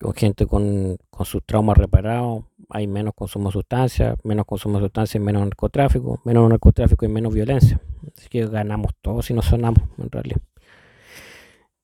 con 0.00 0.14
gente 0.14 0.46
con, 0.46 0.96
sus 1.24 1.44
traumas 1.44 1.76
reparados, 1.76 2.44
hay 2.70 2.86
menos 2.86 3.14
consumo 3.14 3.48
de 3.50 3.52
sustancias, 3.52 4.16
menos 4.24 4.46
consumo 4.46 4.78
de 4.78 4.84
sustancias, 4.86 5.22
menos 5.22 5.42
narcotráfico, 5.42 6.20
menos 6.24 6.48
narcotráfico 6.48 7.04
y 7.04 7.08
menos 7.08 7.34
violencia. 7.34 7.80
Así 8.16 8.28
que 8.28 8.46
ganamos 8.46 8.92
todos 9.02 9.26
si 9.26 9.34
nos 9.34 9.46
sonamos, 9.46 9.82
en 9.98 10.10
realidad. 10.10 10.40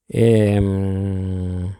Em, 0.09 1.73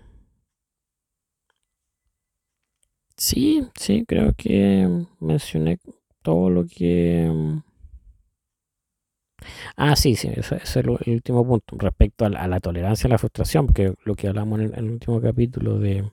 sí, 3.17 3.67
sí, 3.79 4.05
creo 4.07 4.35
que 4.37 5.07
mencioné 5.21 5.79
todo 6.23 6.51
lo 6.51 6.67
que... 6.67 7.31
Ah, 9.77 9.97
sí, 9.97 10.17
sí, 10.17 10.29
ese, 10.35 10.57
es 10.57 10.77
el, 10.77 10.91
último 10.91 11.47
punto. 11.47 11.77
Respecto 11.79 12.25
a 12.27 12.31
la, 12.31 12.61
tolerancia 12.61 13.07
a 13.09 13.11
la 13.11 13.19
frustración, 13.19 13.67
porque 13.67 13.95
lo 14.05 14.15
que 14.17 14.29
hablamos 14.29 14.61
en 14.61 14.75
el 14.75 14.91
último 14.91 15.21
capítulo 15.21 15.79
de 15.79 16.05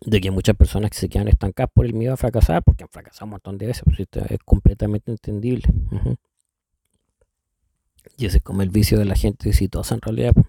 de 0.00 0.20
que 0.20 0.30
muchas 0.30 0.56
personas 0.56 0.90
que 0.90 0.98
se 0.98 1.08
quedan 1.08 1.28
estancadas 1.28 1.70
por 1.74 1.84
el 1.86 1.94
miedo 1.94 2.14
a 2.14 2.16
fracasar, 2.16 2.62
porque 2.62 2.84
han 2.84 2.88
fracasado 2.88 3.26
un 3.26 3.30
montón 3.32 3.58
de 3.58 3.66
veces, 3.66 3.82
pues, 3.84 3.98
es 4.00 4.38
completamente 4.44 5.10
entendible. 5.10 5.64
Y 8.16 8.26
ese 8.26 8.38
es 8.38 8.42
como 8.42 8.62
el 8.62 8.70
vicio 8.70 8.98
de 8.98 9.04
la 9.04 9.14
gente 9.14 9.48
exitosa 9.48 9.94
en 9.94 10.00
realidad. 10.00 10.32
Pues. 10.34 10.46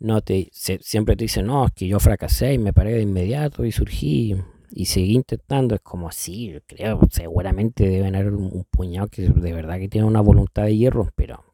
No 0.00 0.20
te, 0.20 0.50
siempre 0.52 1.16
te 1.16 1.24
dicen, 1.24 1.46
no, 1.46 1.66
es 1.66 1.72
que 1.72 1.88
yo 1.88 1.98
fracasé 1.98 2.54
y 2.54 2.58
me 2.58 2.72
paré 2.72 2.92
de 2.92 3.02
inmediato 3.02 3.64
y 3.64 3.72
surgí 3.72 4.36
y 4.70 4.86
seguí 4.86 5.14
intentando. 5.14 5.74
Es 5.74 5.80
como 5.80 6.08
así, 6.08 6.54
creo, 6.66 7.00
seguramente 7.10 7.88
deben 7.88 8.14
haber 8.14 8.32
un, 8.32 8.64
puñado 8.70 9.08
que 9.08 9.22
de 9.22 9.52
verdad 9.52 9.78
que 9.78 9.88
tiene 9.88 10.06
una 10.06 10.20
voluntad 10.20 10.64
de 10.64 10.76
hierro, 10.76 11.10
pero 11.16 11.44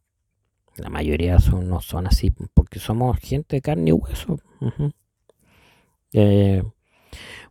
la 0.77 0.91
mayoría 0.91 1.39
son, 1.39 1.69
no 1.69 1.81
son 1.81 2.07
así, 2.07 2.31
porque 2.53 2.79
somos 2.79 3.19
gente 3.19 3.57
de 3.57 3.63
carne 3.63 3.91
y 3.91 3.93
hueso. 3.93 4.39
Eh, 6.15 6.63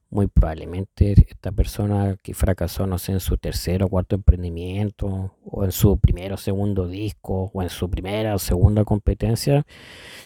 muy 0.10 0.28
probablemente 0.28 1.14
esta 1.28 1.52
persona 1.52 2.16
que 2.22 2.34
fracasó, 2.34 2.88
no 2.88 2.98
sé, 2.98 3.12
en 3.14 3.20
su 3.20 3.38
tercer 3.38 3.84
o 3.84 3.90
cuarto 3.90 4.16
emprendimiento, 4.16 5.36
o 5.44 5.66
en 5.66 5.72
su 5.72 5.98
primero 5.98 6.36
o 6.36 6.38
segundo 6.38 6.88
disco, 6.88 7.52
o 7.54 7.62
en 7.64 7.70
su 7.70 7.90
primera 7.90 8.36
o 8.36 8.40
segunda 8.40 8.86
competencia, 8.86 9.66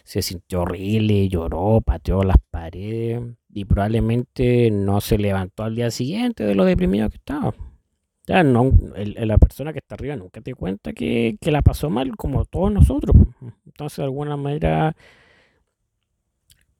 se 0.03 0.21
sintió 0.21 0.61
horrible, 0.61 1.29
lloró, 1.29 1.81
pateó 1.81 2.23
las 2.23 2.37
paredes 2.51 3.21
y 3.49 3.65
probablemente 3.65 4.69
no 4.71 5.01
se 5.01 5.17
levantó 5.17 5.63
al 5.63 5.75
día 5.75 5.89
siguiente 5.89 6.43
de 6.43 6.55
lo 6.55 6.65
deprimido 6.65 7.09
que 7.09 7.17
estaba. 7.17 7.55
Ya 8.27 8.43
no, 8.43 8.73
la 8.95 9.37
persona 9.37 9.71
que 9.71 9.79
está 9.79 9.95
arriba 9.95 10.17
nunca 10.17 10.41
te 10.41 10.53
cuenta 10.53 10.91
que, 10.91 11.37
que 11.39 11.49
la 11.51 11.61
pasó 11.61 11.89
mal 11.89 12.15
como 12.17 12.43
todos 12.45 12.71
nosotros. 12.73 13.15
Entonces, 13.65 13.97
de 13.97 14.03
alguna 14.03 14.35
manera 14.35 14.95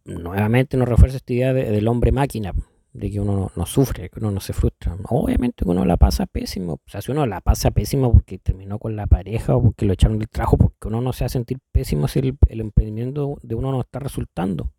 nuevamente 0.08 0.78
nos 0.78 0.88
refuerza 0.88 1.18
esta 1.18 1.34
idea 1.34 1.54
del 1.54 1.88
hombre 1.88 2.12
máquina, 2.12 2.54
de 2.94 3.12
que 3.12 3.20
uno 3.20 3.52
no, 3.56 3.66
sufre, 3.66 4.10
que 4.10 4.20
uno 4.20 4.32
no 4.32 4.40
se 4.40 4.54
frustra. 4.54 4.98
Obviamente 5.10 5.64
que 5.64 5.70
uno 5.70 5.86
la 5.86 5.98
pasa 5.98 6.26
pésimo. 6.26 6.74
O 6.74 6.90
sea, 6.90 7.02
si 7.02 7.12
uno 7.12 7.26
la 7.26 7.42
pasa 7.42 7.72
pésimo 7.72 8.12
porque 8.12 8.40
terminó 8.40 8.80
con 8.80 8.96
la 8.96 9.06
pareja 9.06 9.56
o 9.56 9.62
porque 9.62 9.86
lo 9.86 9.94
echaron 9.94 10.18
del 10.18 10.30
trabajo, 10.30 10.58
porque 10.58 10.88
uno 10.88 11.02
no 11.02 11.14
se 11.14 11.24
va 11.24 11.28
a 11.28 11.30
sentir 11.30 11.60
pésimo 11.72 12.08
si 12.08 12.20
el, 12.20 12.38
emprendimiento 12.60 13.38
de 13.44 13.56
uno 13.56 13.72
no 13.72 13.82
está 13.82 14.00
resultando. 14.00 14.72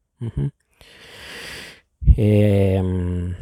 Em, 2.17 3.35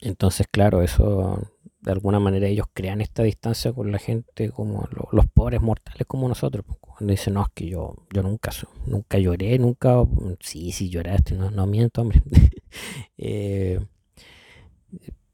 entonces, 0.00 0.46
claro, 0.50 0.82
eso 0.82 1.52
de 1.88 1.94
alguna 1.94 2.20
manera 2.20 2.46
ellos 2.46 2.66
crean 2.74 3.00
esta 3.00 3.22
distancia 3.22 3.72
con 3.72 3.90
la 3.90 3.98
gente 3.98 4.50
como 4.50 4.86
los 5.10 5.26
pobres 5.26 5.62
mortales 5.62 6.06
como 6.06 6.28
nosotros. 6.28 6.66
Cuando 6.80 7.12
dicen, 7.12 7.32
no, 7.32 7.42
es 7.42 7.48
que 7.54 7.66
yo, 7.66 7.94
yo 8.12 8.22
nunca, 8.22 8.50
nunca 8.84 9.16
lloré, 9.18 9.58
nunca, 9.58 10.04
sí, 10.40 10.70
sí 10.72 10.90
lloraste, 10.90 11.34
no, 11.34 11.66
miento, 11.66 12.02
hombre. 12.02 12.22
Eh, 13.20 13.80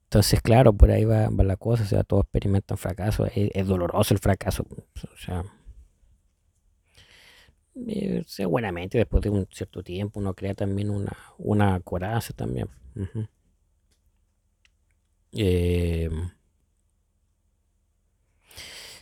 entonces, 0.04 0.40
claro, 0.40 0.72
por 0.72 0.90
ahí 0.92 1.04
va, 1.04 1.28
la 1.28 1.56
cosa, 1.56 1.82
o 1.82 1.86
sea, 1.86 2.04
todos 2.04 2.22
experimentan 2.22 2.78
fracaso, 2.78 3.26
es, 3.26 3.66
doloroso 3.66 4.14
el 4.14 4.20
fracaso, 4.20 4.64
o 4.70 5.16
sea, 5.18 5.44
eh, 7.88 8.22
seguramente 8.26 8.96
después 8.96 9.22
de 9.22 9.30
un 9.30 9.46
cierto 9.50 9.82
tiempo 9.82 10.20
uno 10.20 10.32
crea 10.32 10.54
también 10.54 10.88
una, 10.88 11.14
una 11.36 11.80
coraza 11.80 12.32
también. 12.32 12.68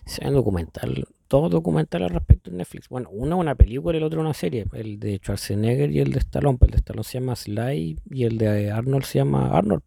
Se 0.05 0.29
documental, 0.31 1.07
todo 1.29 1.49
documental 1.49 2.03
al 2.03 2.11
respecto 2.11 2.51
en 2.51 2.59
Netflix. 2.59 2.89
Bueno, 2.89 3.09
uno 3.11 3.39
una 3.39 3.55
película 3.55 3.97
y 3.97 3.99
el 3.99 4.05
otro 4.05 4.21
una 4.21 4.35
serie. 4.35 4.67
El 4.73 4.99
de 4.99 5.17
Schwarzenegger 5.19 5.91
y 5.91 6.01
el 6.01 6.13
de 6.13 6.19
Stallone. 6.19 6.59
Pues 6.59 6.69
el 6.69 6.73
de 6.73 6.79
Stallone 6.79 7.05
se 7.05 7.21
llama 7.21 7.37
Sly 7.37 7.99
y 8.11 8.25
el 8.25 8.39
de 8.39 8.71
Arnold 8.71 9.05
se 9.05 9.19
llama 9.19 9.57
Arnold. 9.57 9.83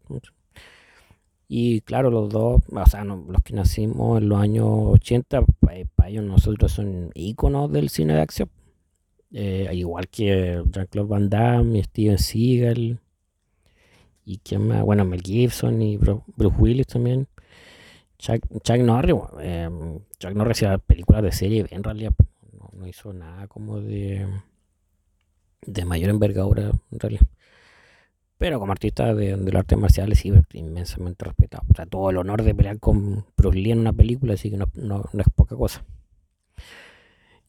Y 1.48 1.82
claro, 1.82 2.10
los 2.10 2.28
dos, 2.28 2.62
o 2.68 2.86
sea, 2.86 3.04
los 3.04 3.42
que 3.44 3.54
nacimos 3.54 4.20
en 4.20 4.28
los 4.28 4.40
años 4.40 4.66
80, 4.68 5.42
para 5.60 6.08
ellos 6.08 6.24
nosotros 6.24 6.72
son 6.72 7.10
íconos 7.14 7.70
del 7.70 7.88
cine 7.88 8.14
de 8.14 8.20
acción. 8.20 8.50
Eh, 9.32 9.68
igual 9.72 10.08
que 10.08 10.62
Jean-Claude 10.70 11.08
Van 11.08 11.28
Damme 11.28 11.82
Steven 11.84 12.18
Seagal. 12.18 13.00
Y 14.24 14.38
quién 14.38 14.66
más, 14.66 14.82
bueno, 14.82 15.04
Mel 15.04 15.22
Gibson 15.22 15.80
y 15.82 15.96
Bruce 15.96 16.56
Willis 16.58 16.88
también. 16.88 17.28
Chuck, 18.18 18.78
Norris, 18.78 19.14
eh, 19.40 19.68
Chuck 20.18 20.32
Norris 20.32 20.58
hacía 20.58 20.78
películas 20.78 21.22
de 21.22 21.32
serie 21.32 21.66
en 21.70 21.82
realidad 21.82 22.12
no, 22.72 22.86
hizo 22.86 23.12
nada 23.12 23.46
como 23.48 23.80
de, 23.80 24.26
de 25.62 25.84
mayor 25.84 26.10
envergadura 26.10 26.72
en 26.90 27.00
realidad. 27.00 27.26
Pero 28.38 28.60
como 28.60 28.72
artista 28.72 29.14
de, 29.14 29.36
de 29.36 29.52
los 29.52 29.60
artes 29.60 29.78
marciales, 29.78 30.18
sí, 30.18 30.30
inmensamente 30.52 31.24
respetado. 31.24 31.64
O 31.70 31.74
sea, 31.74 31.86
todo 31.86 32.10
el 32.10 32.18
honor 32.18 32.42
de 32.42 32.54
pelear 32.54 32.78
con 32.78 33.24
Bruce 33.36 33.58
Lee 33.58 33.70
en 33.70 33.78
una 33.78 33.94
película, 33.94 34.34
así 34.34 34.50
que 34.50 34.58
no, 34.58 34.66
no, 34.74 35.04
no 35.12 35.20
es 35.20 35.28
poca 35.34 35.56
cosa. 35.56 35.84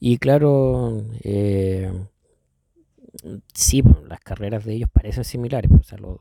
Y 0.00 0.18
claro, 0.18 1.02
eh, 1.22 1.92
sí, 3.54 3.82
las 4.08 4.20
carreras 4.20 4.64
de 4.64 4.74
ellos 4.74 4.90
parecen 4.92 5.24
similares. 5.24 5.70
Pues, 5.70 5.80
o 5.80 5.84
sea, 5.84 5.98
los, 5.98 6.18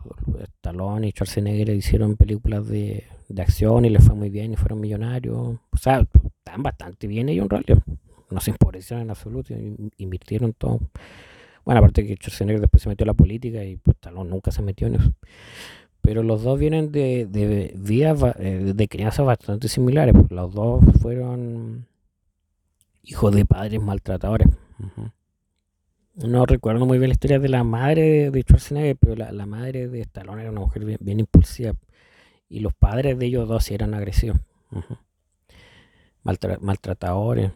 Stallone 0.56 1.08
y 1.08 1.12
Schwarzenegger 1.12 1.70
hicieron 1.70 2.16
películas 2.18 2.68
de, 2.68 3.06
de, 3.30 3.42
acción 3.42 3.86
y 3.86 3.90
les 3.90 4.04
fue 4.04 4.16
muy 4.16 4.30
bien 4.30 4.54
y 4.54 4.56
fueron 4.56 4.80
millonarios. 4.80 5.38
O 5.38 5.78
sea, 5.78 6.00
están 6.00 6.64
bastante 6.64 7.08
bien 7.08 7.30
ellos 7.30 7.44
en 7.44 7.50
realidad. 7.50 7.84
No 8.30 8.40
se 8.42 8.52
empobrecieron 8.52 9.04
en 9.04 9.10
absoluto, 9.10 9.54
invirtieron 9.98 10.54
todo. 10.54 10.80
Bueno, 11.64 11.80
aparte 11.80 12.06
que 12.06 12.16
Schwarzenegger 12.16 12.62
después 12.62 12.84
se 12.84 12.90
metió 12.90 13.04
a 13.04 13.08
la 13.08 13.14
política 13.14 13.64
y 13.64 13.78
pues 13.78 13.96
Stallone 13.96 14.30
nunca 14.30 14.52
se 14.52 14.62
metió 14.62 14.88
en 14.88 14.96
eso. 14.96 15.12
Pero 16.02 16.24
los 16.24 16.44
dos 16.44 16.58
vienen 16.58 16.92
de, 16.92 17.26
de 17.26 17.74
vidas 17.78 18.20
eh, 18.40 18.72
de 18.74 18.88
crianza 18.88 19.24
bastante 19.24 19.68
similares. 19.68 20.14
Pues 20.14 20.32
los 20.32 20.54
dos 20.54 20.84
fueron 21.02 21.88
hijos 23.04 23.36
de 23.36 23.46
padres 23.46 23.82
maltratadores. 23.82 24.48
No 26.18 26.46
recuerdo 26.46 26.86
muy 26.86 26.98
bien 26.98 27.10
la 27.10 27.14
historia 27.14 27.40
de 27.40 27.50
la 27.50 27.64
madre 27.64 28.32
de 28.32 28.42
Schwarzenegger, 28.42 28.98
pero 28.98 29.16
la, 29.16 29.46
madre 29.46 29.88
de 29.88 30.02
Stallone 30.02 30.42
era 30.42 30.52
una 30.52 30.62
mujer 30.62 30.84
bien, 30.84 31.20
impulsiva. 31.20 31.74
Y 32.50 32.60
los 32.60 32.74
padres 32.74 33.18
de 33.18 33.26
ellos 33.26 33.48
dos 33.48 33.70
eran 33.72 33.94
agresivos. 33.94 34.40
maltratadores 36.60 37.52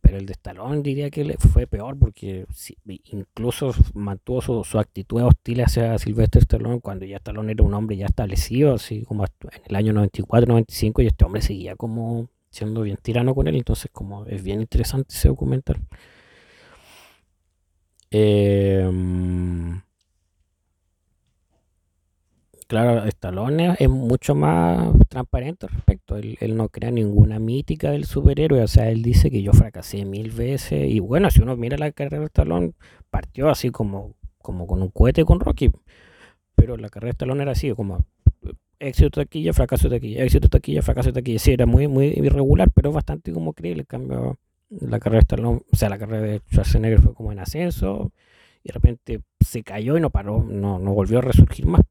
pero 0.00 0.18
el 0.18 0.26
de 0.26 0.32
Stallone 0.32 0.82
diría 0.82 1.10
que 1.10 1.36
fue 1.38 1.68
peor 1.68 1.96
porque 1.96 2.46
incluso 3.04 3.72
mantuvo 3.94 4.64
su, 4.64 4.78
actitud 4.78 5.22
hostil 5.22 5.60
hacia 5.60 5.96
Sylvester 5.98 6.42
Stallone 6.42 6.80
cuando 6.80 7.04
ya 7.04 7.18
Stallone 7.18 7.52
era 7.52 7.62
un 7.62 7.72
hombre 7.74 7.96
ya 7.96 8.06
establecido, 8.06 8.74
así 8.74 9.02
como 9.02 9.24
en 9.24 9.62
el 9.66 9.76
año 9.76 9.92
94, 9.92 10.48
95, 10.48 11.02
y 11.02 11.06
este 11.06 11.24
hombre 11.24 11.42
seguía 11.42 11.76
como 11.76 12.28
siendo 12.50 12.82
bien 12.82 12.98
tirano 13.00 13.34
con 13.36 13.46
él, 13.46 13.54
entonces 13.54 13.88
como 13.92 14.26
es 14.26 14.42
bien 14.42 14.60
interesante 14.60 15.14
ese 15.14 15.28
documental. 15.28 15.80
Eh, 18.12 18.86
claro, 22.66 23.04
Stallone 23.06 23.74
es 23.78 23.88
mucho 23.88 24.34
más 24.34 24.94
transparente 25.08 25.66
al 25.66 25.72
respecto. 25.72 26.16
Él, 26.16 26.56
no 26.56 26.68
crea 26.68 26.90
ninguna 26.90 27.38
mítica 27.38 27.90
del 27.90 28.04
superhéroe. 28.04 28.62
O 28.62 28.68
sea, 28.68 28.90
él 28.90 29.02
dice 29.02 29.30
que 29.30 29.42
yo 29.42 29.52
fracasé 29.52 30.04
mil 30.04 30.30
veces. 30.30 30.88
Y 30.90 31.00
bueno, 31.00 31.30
si 31.30 31.40
uno 31.42 31.56
mira 31.56 31.78
la 31.78 31.92
carrera 31.92 32.20
de 32.20 32.26
Stallone, 32.26 32.72
partió 33.10 33.48
así 33.50 33.70
como, 33.70 34.14
como 34.38 34.66
con 34.66 34.82
un 34.82 34.90
cohete 34.90 35.24
con 35.24 35.40
Rocky. 35.40 35.70
Pero 36.54 36.76
la 36.76 36.88
carrera 36.90 37.08
de 37.08 37.12
Stallone 37.12 37.42
era 37.42 37.52
así, 37.52 37.72
como 37.74 38.04
éxito 38.78 39.10
taquilla, 39.10 39.52
fracaso 39.52 39.88
de 39.88 39.96
taquilla, 39.96 40.24
éxito 40.24 40.46
de 40.46 40.50
taquilla, 40.50 40.82
fracaso 40.82 41.10
de 41.10 41.14
taquilla. 41.14 41.38
Sí, 41.38 41.52
era 41.52 41.66
muy, 41.66 41.88
muy 41.88 42.06
irregular, 42.16 42.68
pero 42.74 42.92
bastante 42.92 43.32
como 43.32 43.52
creíble. 43.54 43.84
cambio, 43.84 44.38
la 44.80 44.98
carrera 44.98 45.18
de 45.18 45.22
Stallone, 45.22 45.62
o 45.70 45.76
sea, 45.76 45.88
la 45.88 45.98
carrera 45.98 46.22
de 46.22 46.38
Schwarzenegger 46.50 47.00
fue 47.00 47.14
como 47.14 47.32
en 47.32 47.38
ascenso. 47.38 48.12
Y 48.64 48.68
de 48.68 48.74
repente 48.74 49.20
se 49.40 49.62
cayó 49.62 49.96
y 49.96 50.00
no 50.00 50.10
paró, 50.10 50.44
no, 50.44 50.78
no 50.78 50.94
volvió 50.94 51.18
a 51.18 51.22
resurgir 51.22 51.66
más. 51.66 51.82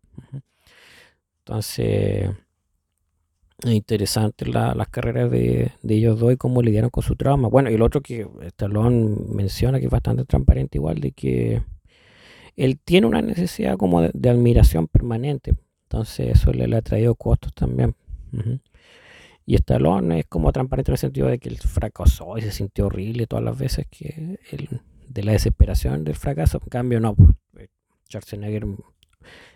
Entonces, 1.39 2.29
es 3.63 3.71
interesante 3.71 4.45
las 4.45 4.87
carreras 4.89 5.29
de, 5.29 5.73
ellos 5.87 6.19
dos 6.19 6.33
y 6.33 6.37
cómo 6.37 6.61
lidiaron 6.61 6.89
con 6.89 7.03
su 7.03 7.15
trauma. 7.15 7.47
Bueno, 7.47 7.69
y 7.69 7.75
el 7.75 7.81
otro 7.81 8.01
que 8.01 8.27
Stallone 8.41 9.17
menciona 9.29 9.79
que 9.79 9.85
es 9.85 9.91
bastante 9.91 10.25
transparente 10.25 10.77
igual, 10.77 10.99
de 10.99 11.11
que 11.11 11.61
él 12.55 12.79
tiene 12.83 13.07
una 13.07 13.21
necesidad 13.21 13.77
como 13.77 14.01
de, 14.01 14.29
admiración 14.29 14.87
permanente. 14.87 15.53
Entonces 15.83 16.37
eso 16.37 16.51
le, 16.53 16.75
ha 16.75 16.81
traído 16.81 17.15
costos 17.15 17.53
también. 17.53 17.95
Y 19.45 19.55
Stallone 19.55 20.19
es 20.19 20.25
como 20.27 20.51
transparente 20.51 20.91
en 20.91 20.93
el 20.93 20.99
sentido 20.99 21.27
de 21.27 21.39
que 21.39 21.49
él 21.49 21.57
fracasó 21.57 22.37
y 22.37 22.41
se 22.41 22.51
sintió 22.51 22.87
horrible 22.87 23.27
todas 23.27 23.43
las 23.43 23.57
veces 23.57 23.87
que 23.89 24.39
él, 24.51 24.81
de 25.07 25.23
la 25.23 25.33
desesperación 25.33 26.03
del 26.03 26.15
fracaso. 26.15 26.59
En 26.63 26.69
cambio, 26.69 26.99
no, 26.99 27.15
pues, 27.15 27.69
Schwarzenegger, 28.07 28.65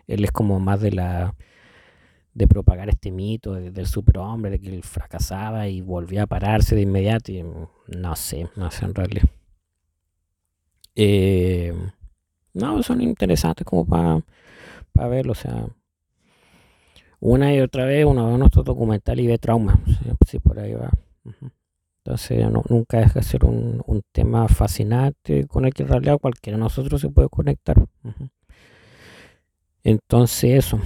él 0.08 0.24
es 0.24 0.32
como 0.32 0.60
más 0.60 0.82
de 0.82 0.92
la 0.92 1.36
de 2.34 2.48
propagar 2.48 2.90
este 2.90 3.12
mito 3.12 3.54
del 3.54 3.88
superhombre, 3.88 4.52
de 4.52 4.60
que 4.60 4.68
él 4.68 4.84
fracasaba 4.84 5.70
y 5.70 5.80
volvía 5.80 6.24
a 6.24 6.28
pararse 6.28 6.76
de 6.76 6.82
inmediato. 6.82 7.32
Y 7.32 7.44
no 7.88 8.16
sé, 8.18 8.50
no 8.58 8.70
sé 8.72 8.86
en 8.86 8.94
realidad. 8.94 9.24
Eh, 10.96 11.74
no, 12.54 12.84
son 12.84 13.02
interesantes 13.02 13.66
como 13.66 13.86
para 13.86 15.08
verlo. 15.08 15.32
O 15.32 15.36
sea, 15.36 15.66
una 17.26 17.54
y 17.54 17.60
otra 17.60 17.86
vez 17.86 18.06
uno 18.06 18.32
ve 18.32 18.38
nuestro 18.38 18.62
documental 18.62 19.20
y 19.20 19.26
ve 19.26 19.40
trauma. 19.40 19.80
Si 20.28 20.40
por 20.40 20.60
ahí 20.60 20.74
va. 20.74 20.92
Entonces 22.04 22.46
nunca 22.70 23.00
deja 23.00 23.20
de 23.20 23.26
ser 23.26 23.46
un, 23.46 23.82
tema 24.12 24.48
fascinante 24.48 25.48
con 25.48 25.66
el 25.66 25.74
que 25.74 25.84
en 25.84 25.90
realidad 25.90 26.20
cualquiera 26.20 26.58
de 26.58 26.64
nosotros 26.64 27.02
se 27.02 27.10
puede 27.10 27.28
conectar. 27.30 27.84
Entonces 29.84 30.66
eso. 30.66 30.80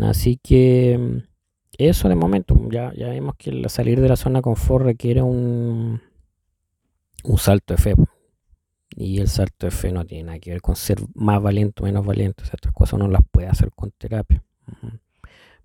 Así 0.00 0.38
que 0.40 1.24
eso 1.76 2.08
de 2.08 2.14
momento. 2.14 2.56
Ya, 2.70 2.92
ya 2.94 3.10
vimos 3.10 3.34
que 3.36 3.68
salir 3.68 4.00
de 4.00 4.08
la 4.08 4.16
zona 4.16 4.38
de 4.38 4.42
confort 4.42 4.84
requiere 4.84 5.22
un, 5.22 6.00
un 7.24 7.38
salto 7.38 7.74
de 7.74 7.82
fe. 7.82 7.94
Y 8.96 9.18
el 9.18 9.26
salto 9.26 9.66
de 9.66 9.72
fe 9.72 9.90
no 9.90 10.04
tiene 10.04 10.24
nada 10.24 10.38
que 10.38 10.50
ver 10.50 10.60
con 10.60 10.76
ser 10.76 10.98
más 11.14 11.42
valiente 11.42 11.82
o 11.82 11.86
menos 11.86 12.06
valiente. 12.06 12.44
estas 12.44 12.72
cosas 12.72 12.94
uno 12.94 13.08
las 13.08 13.22
puede 13.28 13.48
hacer 13.48 13.70
con 13.74 13.90
terapia. 13.90 14.40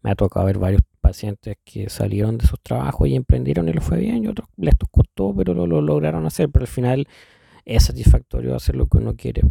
Me 0.06 0.12
ha 0.12 0.16
tocado 0.16 0.45
ver 0.45 0.60
varios 0.60 0.84
pacientes 1.01 1.58
que 1.64 1.89
salieron 1.89 2.38
de 2.38 2.45
sus 2.45 2.62
trabajos 2.62 3.08
y 3.08 3.16
emprendieron 3.16 3.68
y 3.68 3.74
les 3.74 3.84
fue 3.84 3.97
bien. 3.97 4.24
Y 4.24 4.28
otros 4.28 4.47
les 4.56 4.76
costó, 4.91 5.34
pero 5.36 5.56
lo, 5.56 5.82
lograron 5.82 6.28
hacer. 6.28 6.49
Pero 6.51 6.64
al 6.64 6.68
final 6.68 7.08
es 7.66 7.86
satisfactorio 7.86 8.56
hacer 8.56 8.76
lo 8.76 8.86
que 8.86 8.99
uno 8.99 9.16
quiere. 9.16 9.41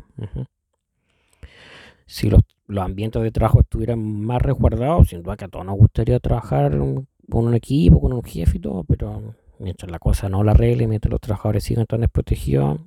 Si 2.07 2.31
los 2.31 2.43
los 2.67 2.85
ambientes 2.85 3.23
de 3.23 3.31
trabajo 3.31 3.61
estuvieran 3.61 4.01
más 4.01 4.41
resguardados, 4.41 5.09
sin 5.09 5.23
duda 5.23 5.37
que 5.37 5.45
a 5.45 5.49
todos 5.49 5.67
nos 5.67 5.77
gustaría 5.77 6.19
trabajar 6.21 6.71
con 6.71 7.07
un 7.47 7.55
equipo, 7.55 8.01
con 8.01 8.13
un 8.13 8.23
jefe 8.23 8.59
y 8.59 8.61
todo, 8.61 8.85
pero 8.85 9.35
mientras 9.59 9.91
la 9.91 9.99
cosa 9.99 10.29
no 10.29 10.43
la 10.43 10.53
arregle, 10.53 10.87
mientras 10.87 11.11
los 11.11 11.21
trabajadores 11.21 11.65
sigan 11.65 11.87
tan 11.87 12.01
desprotegidos, 12.01 12.81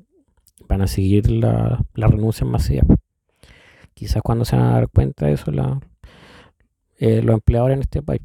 van 0.67 0.81
a 0.81 0.87
seguir 0.87 1.29
la, 1.29 1.83
la 1.93 2.07
renuncia 2.07 2.45
masiva. 2.45 2.85
Quizás 3.93 4.21
cuando 4.21 4.45
se 4.45 4.55
van 4.55 4.65
a 4.65 4.71
dar 4.73 4.89
cuenta 4.89 5.27
de 5.27 5.33
eso 5.33 5.51
la, 5.51 5.79
eh, 6.97 7.21
los 7.21 7.35
empleadores 7.35 7.75
en 7.75 7.81
este 7.81 8.01
país. 8.01 8.21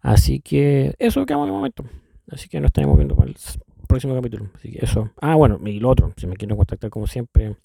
Así 0.00 0.40
que 0.40 0.94
eso 0.98 1.24
quedamos 1.24 1.46
de 1.46 1.52
momento. 1.52 1.84
Así 2.30 2.48
que 2.48 2.60
nos 2.60 2.68
estaremos 2.68 2.96
viendo 2.96 3.16
para 3.16 3.30
el 3.30 3.36
próximo 3.86 4.14
capítulo. 4.14 4.50
Así 4.54 4.70
que 4.70 4.84
eso. 4.84 5.10
Ah, 5.20 5.34
bueno, 5.34 5.58
y 5.64 5.80
lo 5.80 5.88
otro, 5.88 6.12
si 6.16 6.26
me 6.26 6.36
quieren 6.36 6.56
contactar 6.56 6.90
como 6.90 7.06
siempre 7.06 7.56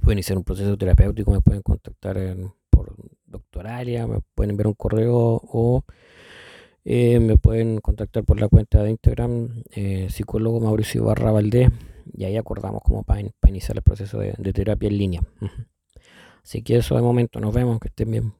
pueden 0.00 0.18
iniciar 0.18 0.38
un 0.38 0.44
proceso 0.44 0.76
terapéutico, 0.76 1.30
me 1.30 1.40
pueden 1.40 1.62
contactar 1.62 2.16
por 2.70 2.94
doctoralia, 3.26 4.06
me 4.06 4.20
pueden 4.34 4.50
enviar 4.50 4.66
un 4.66 4.74
correo 4.74 5.40
o 5.42 5.84
eh, 6.84 7.20
me 7.20 7.36
pueden 7.36 7.78
contactar 7.78 8.24
por 8.24 8.40
la 8.40 8.48
cuenta 8.48 8.82
de 8.82 8.90
Instagram, 8.90 9.62
eh, 9.70 10.08
psicólogo 10.10 10.60
Mauricio 10.60 11.04
Barra 11.04 11.32
Valdés, 11.32 11.70
y 12.12 12.24
ahí 12.24 12.36
acordamos 12.36 12.82
como 12.82 13.02
para, 13.04 13.22
iniciar 13.48 13.76
el 13.76 13.82
proceso 13.82 14.18
de, 14.18 14.34
de 14.36 14.52
terapia 14.52 14.88
en 14.88 14.98
línea. 14.98 15.22
Así 16.42 16.62
que 16.62 16.76
eso 16.76 16.94
de 16.94 17.02
momento, 17.02 17.40
nos 17.40 17.54
vemos, 17.54 17.80
que 17.80 17.88
estén 17.88 18.10
bien. 18.10 18.34